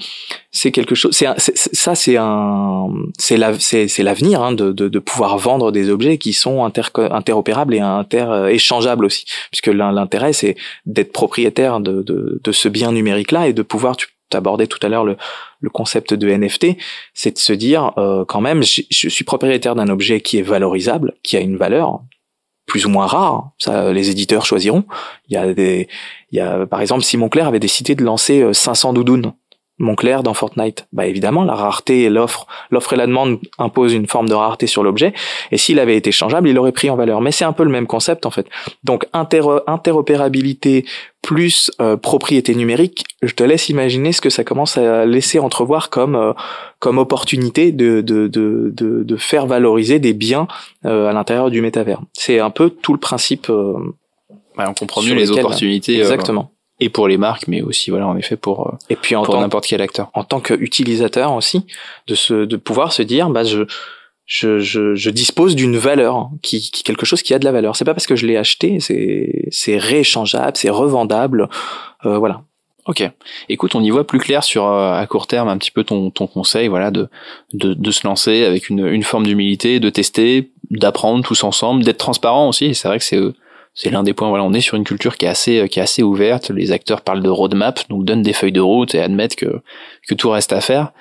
[0.52, 2.88] c'est quelque chose c'est ça c'est un
[3.20, 6.64] c'est la c'est c'est l'avenir hein, de, de, de pouvoir vendre des objets qui sont
[6.64, 9.26] inter, interopérables et inter échangeables aussi.
[9.52, 10.56] Puisque l'intérêt c'est
[10.86, 14.80] d'être propriétaire de, de de ce bien numérique là et de pouvoir tu abordé tout
[14.82, 15.18] à l'heure le,
[15.66, 16.78] le, concept de NFT,
[17.14, 21.14] c'est de se dire euh, quand même, je, suis propriétaire d'un objet qui est valorisable,
[21.24, 22.02] qui a une valeur
[22.66, 23.52] plus ou moins rare.
[23.68, 24.86] Les éditeurs choisiront.
[25.28, 25.88] Il y a des,
[26.32, 29.34] il y a par exemple Simon Clair avait décidé de lancer 500 euh, doudounes
[29.78, 34.08] Montclair dans Fortnite Bah évidemment, la rareté et l'offre, l'offre et la demande imposent une
[34.08, 35.14] forme de rareté sur l'objet.
[35.52, 37.20] Et s'il avait été changeable, il aurait pris en valeur.
[37.20, 38.48] Mais c'est un peu le même concept en fait.
[38.84, 40.86] Donc interopérabilité
[41.22, 45.90] plus euh, propriété numérique, je te laisse imaginer ce que ça commence à laisser entrevoir
[45.90, 46.34] comme euh,
[46.80, 50.48] comme opportunité de, de de, de de faire valoriser des biens
[50.86, 52.02] euh, à l'intérieur du métavers.
[52.14, 53.50] C'est un peu tout le principe.
[53.50, 55.98] on comprend mieux les opportunités.
[55.98, 59.24] Exactement et pour les marques, mais aussi voilà en effet pour euh, et puis en
[59.24, 60.10] pour n'importe quel acteur.
[60.14, 61.66] En tant qu'utilisateur aussi,
[62.08, 63.64] de se de pouvoir se dire bah je
[64.28, 67.76] je, je, je dispose d'une valeur qui, qui quelque chose qui a de la valeur.
[67.76, 71.48] C'est pas parce que je l'ai acheté, c'est c'est rééchangeable, c'est revendable,
[72.06, 72.42] euh, voilà.
[72.88, 73.04] Ok.
[73.50, 76.12] Écoute, on y voit plus clair sur euh, à court terme un petit peu ton
[76.12, 77.08] ton conseil, voilà, de
[77.54, 81.98] de, de se lancer avec une une forme d'humilité, de tester, d'apprendre tous ensemble, d'être
[81.98, 82.76] transparent aussi.
[82.76, 83.20] C'est vrai que c'est
[83.76, 84.30] c'est l'un des points.
[84.30, 86.50] Voilà, on est sur une culture qui est assez qui est assez ouverte.
[86.50, 89.62] Les acteurs parlent de roadmap, donc donnent des feuilles de route et admettent que
[90.08, 90.94] que tout reste à faire.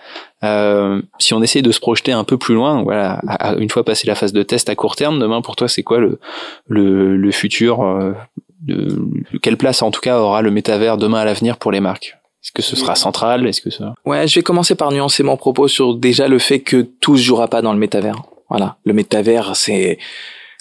[0.42, 3.20] Euh, si on essaie de se projeter un peu plus loin, voilà,
[3.58, 6.00] une fois passé la phase de test à court terme, demain pour toi, c'est quoi
[6.00, 6.18] le
[6.66, 8.12] le, le futur euh,
[8.60, 8.98] de,
[9.40, 12.18] Quelle place en tout cas aura le métavers demain à l'avenir pour les marques?
[12.42, 13.46] Est-ce que ce sera central?
[13.46, 16.60] Est-ce que ça Ouais, je vais commencer par nuancer mon propos sur déjà le fait
[16.60, 18.22] que tout se jouera pas dans le métavers.
[18.50, 19.98] Voilà, le métavers, c'est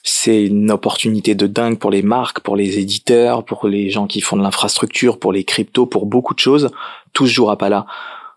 [0.03, 4.19] c'est une opportunité de dingue pour les marques, pour les éditeurs, pour les gens qui
[4.19, 6.69] font de l'infrastructure, pour les cryptos, pour beaucoup de choses.
[7.13, 7.85] Tout se jouera pas là.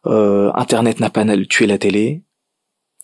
[0.07, 2.23] Euh, Internet n'a pas tué la télé.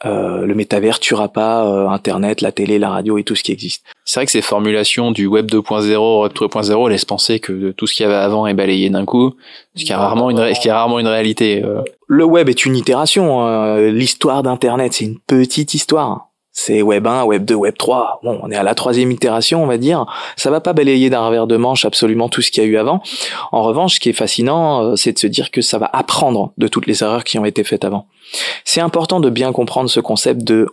[0.04, 3.52] Euh, le métavers tuera pas euh, Internet, la télé, la radio et tout ce qui
[3.52, 3.84] existe.
[4.04, 7.94] C'est vrai que ces formulations du Web 2.0, Web 3.0 laissent penser que tout ce
[7.94, 9.34] qu'il y avait avant est balayé d'un coup,
[9.76, 11.62] ce qui est rarement une, ce qui est rarement une réalité.
[11.64, 11.82] Euh.
[12.08, 13.42] Le web est une itération.
[13.42, 13.90] Hein.
[13.90, 18.20] L'histoire d'Internet, c'est une petite histoire c'est Web 1, Web 2, Web 3.
[18.22, 20.04] Bon, on est à la troisième itération, on va dire.
[20.36, 22.76] Ça va pas balayer d'un revers de manche absolument tout ce qu'il y a eu
[22.76, 23.02] avant.
[23.52, 26.52] En revanche, ce qui est fascinant, euh, c'est de se dire que ça va apprendre
[26.58, 28.06] de toutes les erreurs qui ont été faites avant.
[28.64, 30.68] C'est important de bien comprendre ce concept de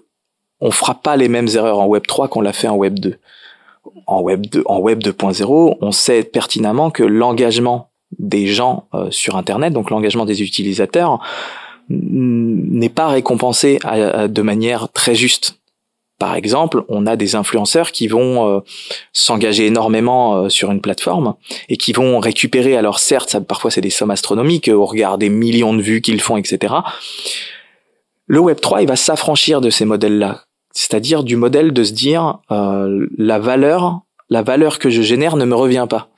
[0.59, 3.17] on fera pas les mêmes erreurs en Web 3 qu'on l'a fait en Web 2.
[4.05, 9.37] En Web 2, en Web 2.0, on sait pertinemment que l'engagement des gens euh, sur
[9.37, 11.19] Internet, donc l'engagement des utilisateurs,
[11.89, 15.58] n'est pas récompensé de manière très juste
[16.19, 18.59] par exemple, on a des influenceurs qui vont euh,
[19.13, 21.35] s'engager énormément euh, sur une plateforme
[21.69, 25.29] et qui vont récupérer, alors certes, ça, parfois c'est des sommes astronomiques au regard des
[25.29, 26.75] millions de vues qu'ils font, etc.
[28.27, 32.39] Le Web 3, il va s'affranchir de ces modèles-là, c'est-à-dire du modèle de se dire
[32.51, 36.09] euh, la valeur, la valeur que je génère ne me revient pas.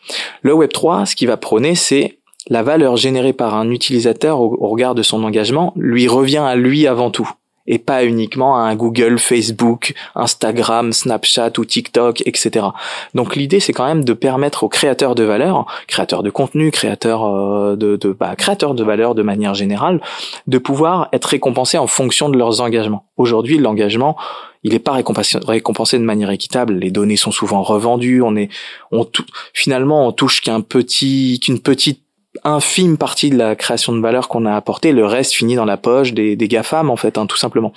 [0.42, 2.18] Le Web 3, ce qui va prôner, c'est
[2.50, 6.88] la valeur générée par un utilisateur au regard de son engagement lui revient à lui
[6.88, 7.32] avant tout
[7.68, 12.68] et pas uniquement à un Google, Facebook, Instagram, Snapchat ou TikTok, etc.
[13.14, 17.26] Donc l'idée c'est quand même de permettre aux créateurs de valeur, créateurs de contenu, créateurs
[17.26, 20.02] euh, de, bah, créateurs de valeur de manière générale,
[20.48, 23.06] de pouvoir être récompensés en fonction de leurs engagements.
[23.18, 24.18] Aujourd'hui, l'engagement
[24.64, 26.76] il n'est pas récompensé, récompensé de manière équitable.
[26.76, 28.22] Les données sont souvent revendues.
[28.22, 28.50] On est,
[28.92, 29.08] on
[29.54, 32.04] finalement, on touche qu'un petit, qu'une petite
[32.44, 35.78] infime partie de la création de valeur qu'on a apportée, le reste finit dans la
[35.78, 37.74] poche des, des GAFAM en fait, hein, tout simplement.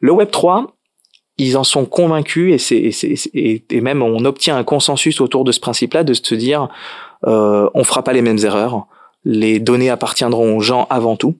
[0.00, 0.76] Le Web 3,
[1.38, 5.52] ils en sont convaincus et, c'est, et, et, même on obtient un consensus autour de
[5.52, 6.68] ce principe-là de se dire
[7.26, 8.86] euh, on fera pas les mêmes erreurs,
[9.24, 11.36] les données appartiendront aux gens avant tout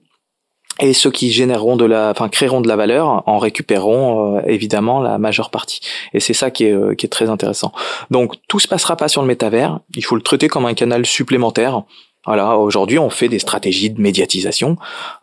[0.79, 5.01] et ceux qui généreront de la, enfin créeront de la valeur en récupéreront euh, évidemment
[5.01, 5.79] la majeure partie.
[6.13, 7.71] Et c'est ça qui est, euh, qui est très intéressant.
[8.11, 9.79] Donc tout se passera pas sur le métavers.
[9.95, 11.83] Il faut le traiter comme un canal supplémentaire
[12.27, 14.75] voilà, aujourd'hui, on fait des stratégies de médiatisation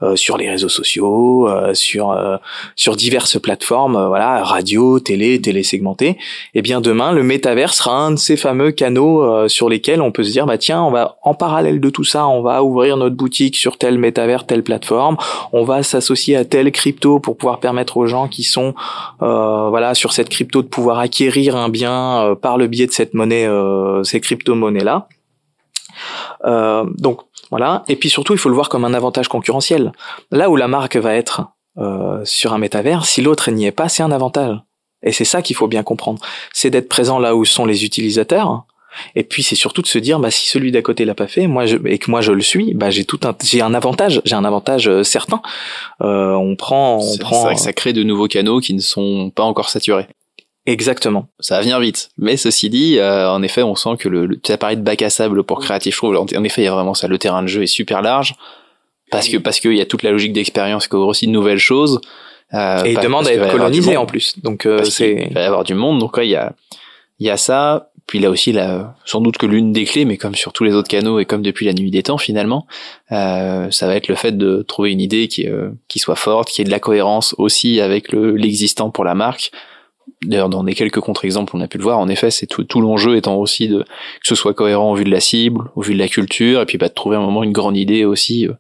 [0.02, 2.38] euh, sur les réseaux sociaux, euh, sur euh,
[2.76, 6.08] sur diverses plateformes, voilà, radio, télé, télé segmentée.
[6.08, 6.16] Et
[6.54, 10.24] eh bien demain, le métavers sera un de ces fameux canaux sur lesquels on peut
[10.24, 13.16] se dire bah tiens, on va en parallèle de tout ça, on va ouvrir notre
[13.16, 15.18] boutique sur tel métavers, telle plateforme,
[15.52, 18.74] on va s'associer à telle crypto pour pouvoir permettre aux gens qui sont
[19.20, 23.46] voilà sur cette crypto de pouvoir acquérir un bien par le biais de cette monnaie,
[24.04, 25.08] ces crypto-monnaies là.
[26.44, 27.20] Euh, donc
[27.50, 27.84] voilà.
[27.88, 29.92] Et puis surtout, il faut le voir comme un avantage concurrentiel.
[30.30, 31.42] Là où la marque va être
[31.78, 34.56] euh, sur un métavers, si l'autre n'y est pas, c'est un avantage.
[35.02, 36.20] Et c'est ça qu'il faut bien comprendre.
[36.52, 38.64] C'est d'être présent là où sont les utilisateurs.
[39.14, 41.46] Et puis c'est surtout de se dire, bah si celui d'à côté l'a pas fait,
[41.46, 44.22] moi je, et que moi je le suis, bah j'ai tout un, j'ai un avantage,
[44.24, 45.42] j'ai un avantage euh, certain.
[46.02, 47.36] Euh, on prend, on prend.
[47.36, 50.06] C'est vrai que ça crée de nouveaux canaux qui ne sont pas encore saturés.
[50.66, 51.28] Exactement.
[51.40, 52.10] Ça va venir vite.
[52.16, 55.44] Mais ceci dit, euh, en effet, on sent que le, le de bac à sable
[55.44, 56.16] pour créatif, je trouve.
[56.16, 57.06] En, effet, il y a vraiment ça.
[57.06, 58.34] Le terrain de jeu est super large
[59.10, 61.58] parce que parce qu'il y a toute la logique d'expérience qui ouvre aussi de nouvelles
[61.58, 62.00] choses.
[62.54, 64.38] Euh, et il demande à être colonisé en plus.
[64.40, 65.26] Donc euh, c'est.
[65.28, 65.98] Il va y avoir du monde.
[65.98, 66.54] Donc ouais, il y a
[67.18, 67.90] il y a ça.
[68.06, 70.74] Puis là aussi, là, sans doute que l'une des clés, mais comme sur tous les
[70.74, 72.66] autres canaux et comme depuis la nuit des temps finalement,
[73.12, 76.48] euh, ça va être le fait de trouver une idée qui, euh, qui soit forte,
[76.48, 79.52] qui ait de la cohérence aussi avec le l'existant pour la marque,
[80.22, 81.98] D'ailleurs, dans les quelques contre-exemples, on a pu le voir.
[81.98, 85.04] En effet, c'est tout, tout l'enjeu étant aussi de que ce soit cohérent au vu
[85.04, 87.42] de la cible, au vu de la culture, et puis bah, de trouver un moment
[87.42, 88.52] une grande idée aussi euh,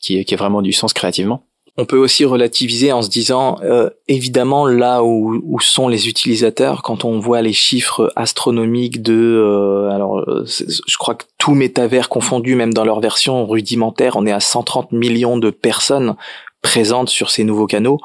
[0.00, 1.44] qui, qui a vraiment du sens créativement.
[1.76, 6.82] On peut aussi relativiser en se disant, euh, évidemment, là où, où, sont les utilisateurs,
[6.82, 12.54] quand on voit les chiffres astronomiques de, euh, alors, je crois que tout métavers confondu,
[12.54, 16.16] même dans leur version rudimentaire, on est à 130 millions de personnes
[16.60, 18.00] présentes sur ces nouveaux canaux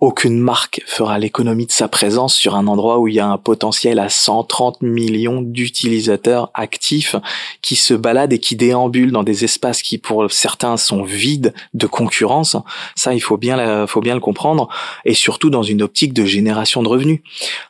[0.00, 3.36] aucune marque fera l'économie de sa présence sur un endroit où il y a un
[3.36, 7.16] potentiel à 130 millions d'utilisateurs actifs
[7.60, 11.86] qui se baladent et qui déambulent dans des espaces qui pour certains sont vides de
[11.86, 12.56] concurrence.
[12.96, 14.68] Ça, il faut bien, faut bien le comprendre
[15.04, 17.20] et surtout dans une optique de génération de revenus.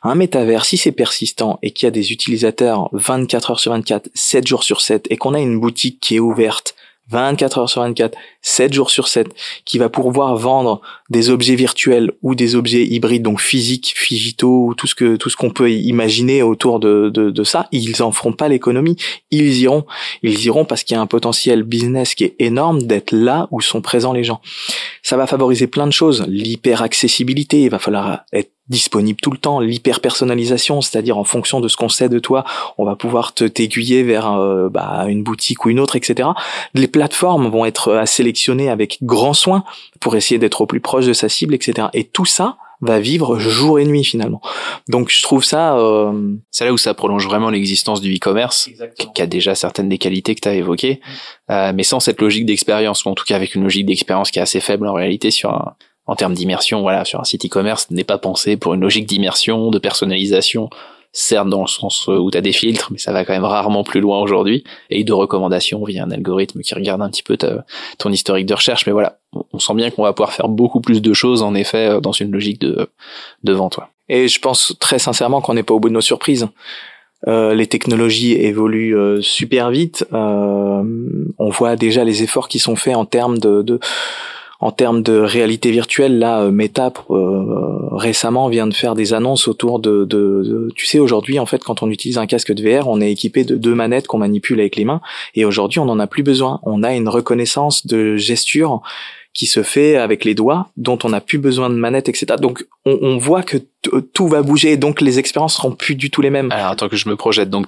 [0.01, 4.09] Un métavers, si c'est persistant et qu'il y a des utilisateurs 24 heures sur 24,
[4.13, 6.75] 7 jours sur 7 et qu'on a une boutique qui est ouverte
[7.11, 9.27] 24 heures sur 24, 7 jours sur 7,
[9.65, 14.75] qui va pouvoir vendre des objets virtuels ou des objets hybrides, donc physiques, digitaux, ou
[14.75, 18.11] tout ce que tout ce qu'on peut imaginer autour de, de, de ça, ils en
[18.11, 18.97] feront pas l'économie.
[19.31, 19.85] Ils iront,
[20.23, 23.61] ils iront parce qu'il y a un potentiel business qui est énorme d'être là où
[23.61, 24.41] sont présents les gens.
[25.01, 27.63] Ça va favoriser plein de choses, l'hyper accessibilité.
[27.63, 31.89] Il va falloir être disponible tout le temps, l'hyper-personnalisation, c'est-à-dire en fonction de ce qu'on
[31.89, 32.43] sait de toi,
[32.79, 36.29] on va pouvoir te t'aiguiller vers euh, bah, une boutique ou une autre, etc.
[36.73, 39.63] Les plateformes vont être à sélectionner avec grand soin
[39.99, 41.89] pour essayer d'être au plus proche de sa cible, etc.
[41.93, 44.41] Et tout ça va vivre jour et nuit finalement.
[44.87, 45.77] Donc je trouve ça...
[45.77, 46.33] Euh...
[46.49, 48.69] C'est là où ça prolonge vraiment l'existence du e-commerce,
[49.13, 50.99] qui a déjà certaines des qualités que tu as évoquées,
[51.51, 54.39] euh, mais sans cette logique d'expérience, ou en tout cas avec une logique d'expérience qui
[54.39, 55.75] est assez faible en réalité sur un,
[56.11, 59.71] en termes d'immersion, voilà, sur un site e-commerce n'est pas pensé pour une logique d'immersion,
[59.71, 60.69] de personnalisation,
[61.13, 63.85] certes dans le sens où tu as des filtres, mais ça va quand même rarement
[63.85, 67.37] plus loin aujourd'hui, et de recommandations via un algorithme qui regarde un petit peu
[67.97, 69.19] ton historique de recherche, mais voilà,
[69.53, 72.11] on sent bien qu'on va pouvoir faire beaucoup plus de choses en effet euh, dans
[72.11, 72.89] une logique de,
[73.45, 73.79] de vente.
[74.09, 76.49] Et je pense très sincèrement qu'on n'est pas au bout de nos surprises.
[77.27, 80.05] Euh, les technologies évoluent euh, super vite.
[80.11, 80.83] Euh,
[81.37, 83.79] on voit déjà les efforts qui sont faits en termes de, de
[84.61, 89.47] en termes de réalité virtuelle, là, euh, Meta euh, récemment vient de faire des annonces
[89.47, 92.87] autour de, de, tu sais, aujourd'hui, en fait, quand on utilise un casque de VR,
[92.87, 95.01] on est équipé de deux manettes qu'on manipule avec les mains,
[95.33, 96.59] et aujourd'hui, on n'en a plus besoin.
[96.61, 98.81] On a une reconnaissance de gesture
[99.33, 102.35] qui se fait avec les doigts, dont on n'a plus besoin de manette, etc.
[102.39, 103.57] Donc on, on voit que
[104.13, 106.51] tout va bouger, donc les expériences seront plus du tout les mêmes.
[106.51, 107.67] Alors attends que je me projette, donc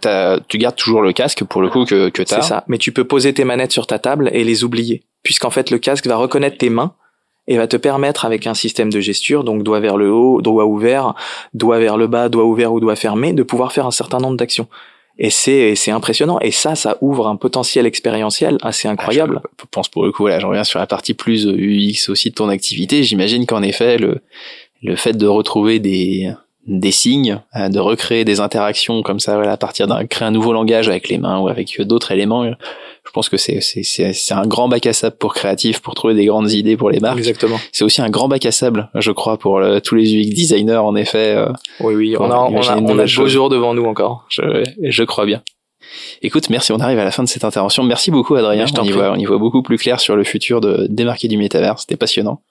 [0.50, 2.42] tu gardes toujours le casque pour le coup que, que tu as.
[2.42, 5.50] C'est ça, mais tu peux poser tes manettes sur ta table et les oublier, puisqu'en
[5.50, 6.94] fait le casque va reconnaître tes mains
[7.48, 10.66] et va te permettre avec un système de gesture, donc doigt vers le haut, doigt
[10.66, 11.14] ouvert,
[11.54, 14.38] doigt vers le bas, doigt ouvert ou doigt fermé, de pouvoir faire un certain nombre
[14.38, 14.68] d'actions.
[15.20, 16.40] Et c'est c'est impressionnant.
[16.40, 19.42] Et ça, ça ouvre un potentiel expérientiel assez incroyable.
[19.44, 22.30] Ah, je pense pour le coup, là, je reviens sur la partie plus UX aussi
[22.30, 23.04] de ton activité.
[23.04, 24.22] J'imagine qu'en effet, le
[24.82, 26.34] le fait de retrouver des
[26.66, 30.32] des signes, euh, de recréer des interactions comme ça, voilà, à partir d'un créer un
[30.32, 32.46] nouveau langage avec les mains ou avec d'autres éléments.
[32.46, 36.14] Je pense que c'est c'est c'est un grand bac à sable pour créatifs, pour trouver
[36.14, 37.18] des grandes idées pour les marques.
[37.18, 37.58] Exactement.
[37.72, 40.96] C'est aussi un grand bac à sable, je crois, pour tous les UX designers en
[40.96, 41.36] effet.
[41.36, 41.52] Euh,
[41.82, 44.26] oui oui, on a on a, on a de beaux jours devant nous encore.
[44.30, 45.42] Je je crois bien.
[46.22, 47.84] Écoute, merci, on arrive à la fin de cette intervention.
[47.84, 48.66] Merci beaucoup Adrien.
[48.80, 51.38] On y, voit, on y voit beaucoup plus clair sur le futur de démarquer du
[51.38, 51.78] métavers.
[51.80, 52.42] C'était passionnant.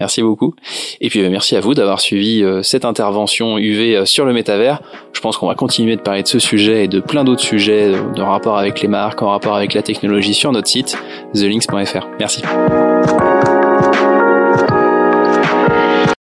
[0.00, 0.54] Merci beaucoup.
[1.00, 4.32] Et puis bah, merci à vous d'avoir suivi euh, cette intervention UV euh, sur le
[4.32, 4.80] métavers.
[5.12, 7.94] Je pense qu'on va continuer de parler de ce sujet et de plein d'autres sujets
[7.94, 10.96] euh, de rapport avec les marques, en rapport avec la technologie sur notre site
[11.34, 12.06] thelinks.fr.
[12.18, 12.42] Merci.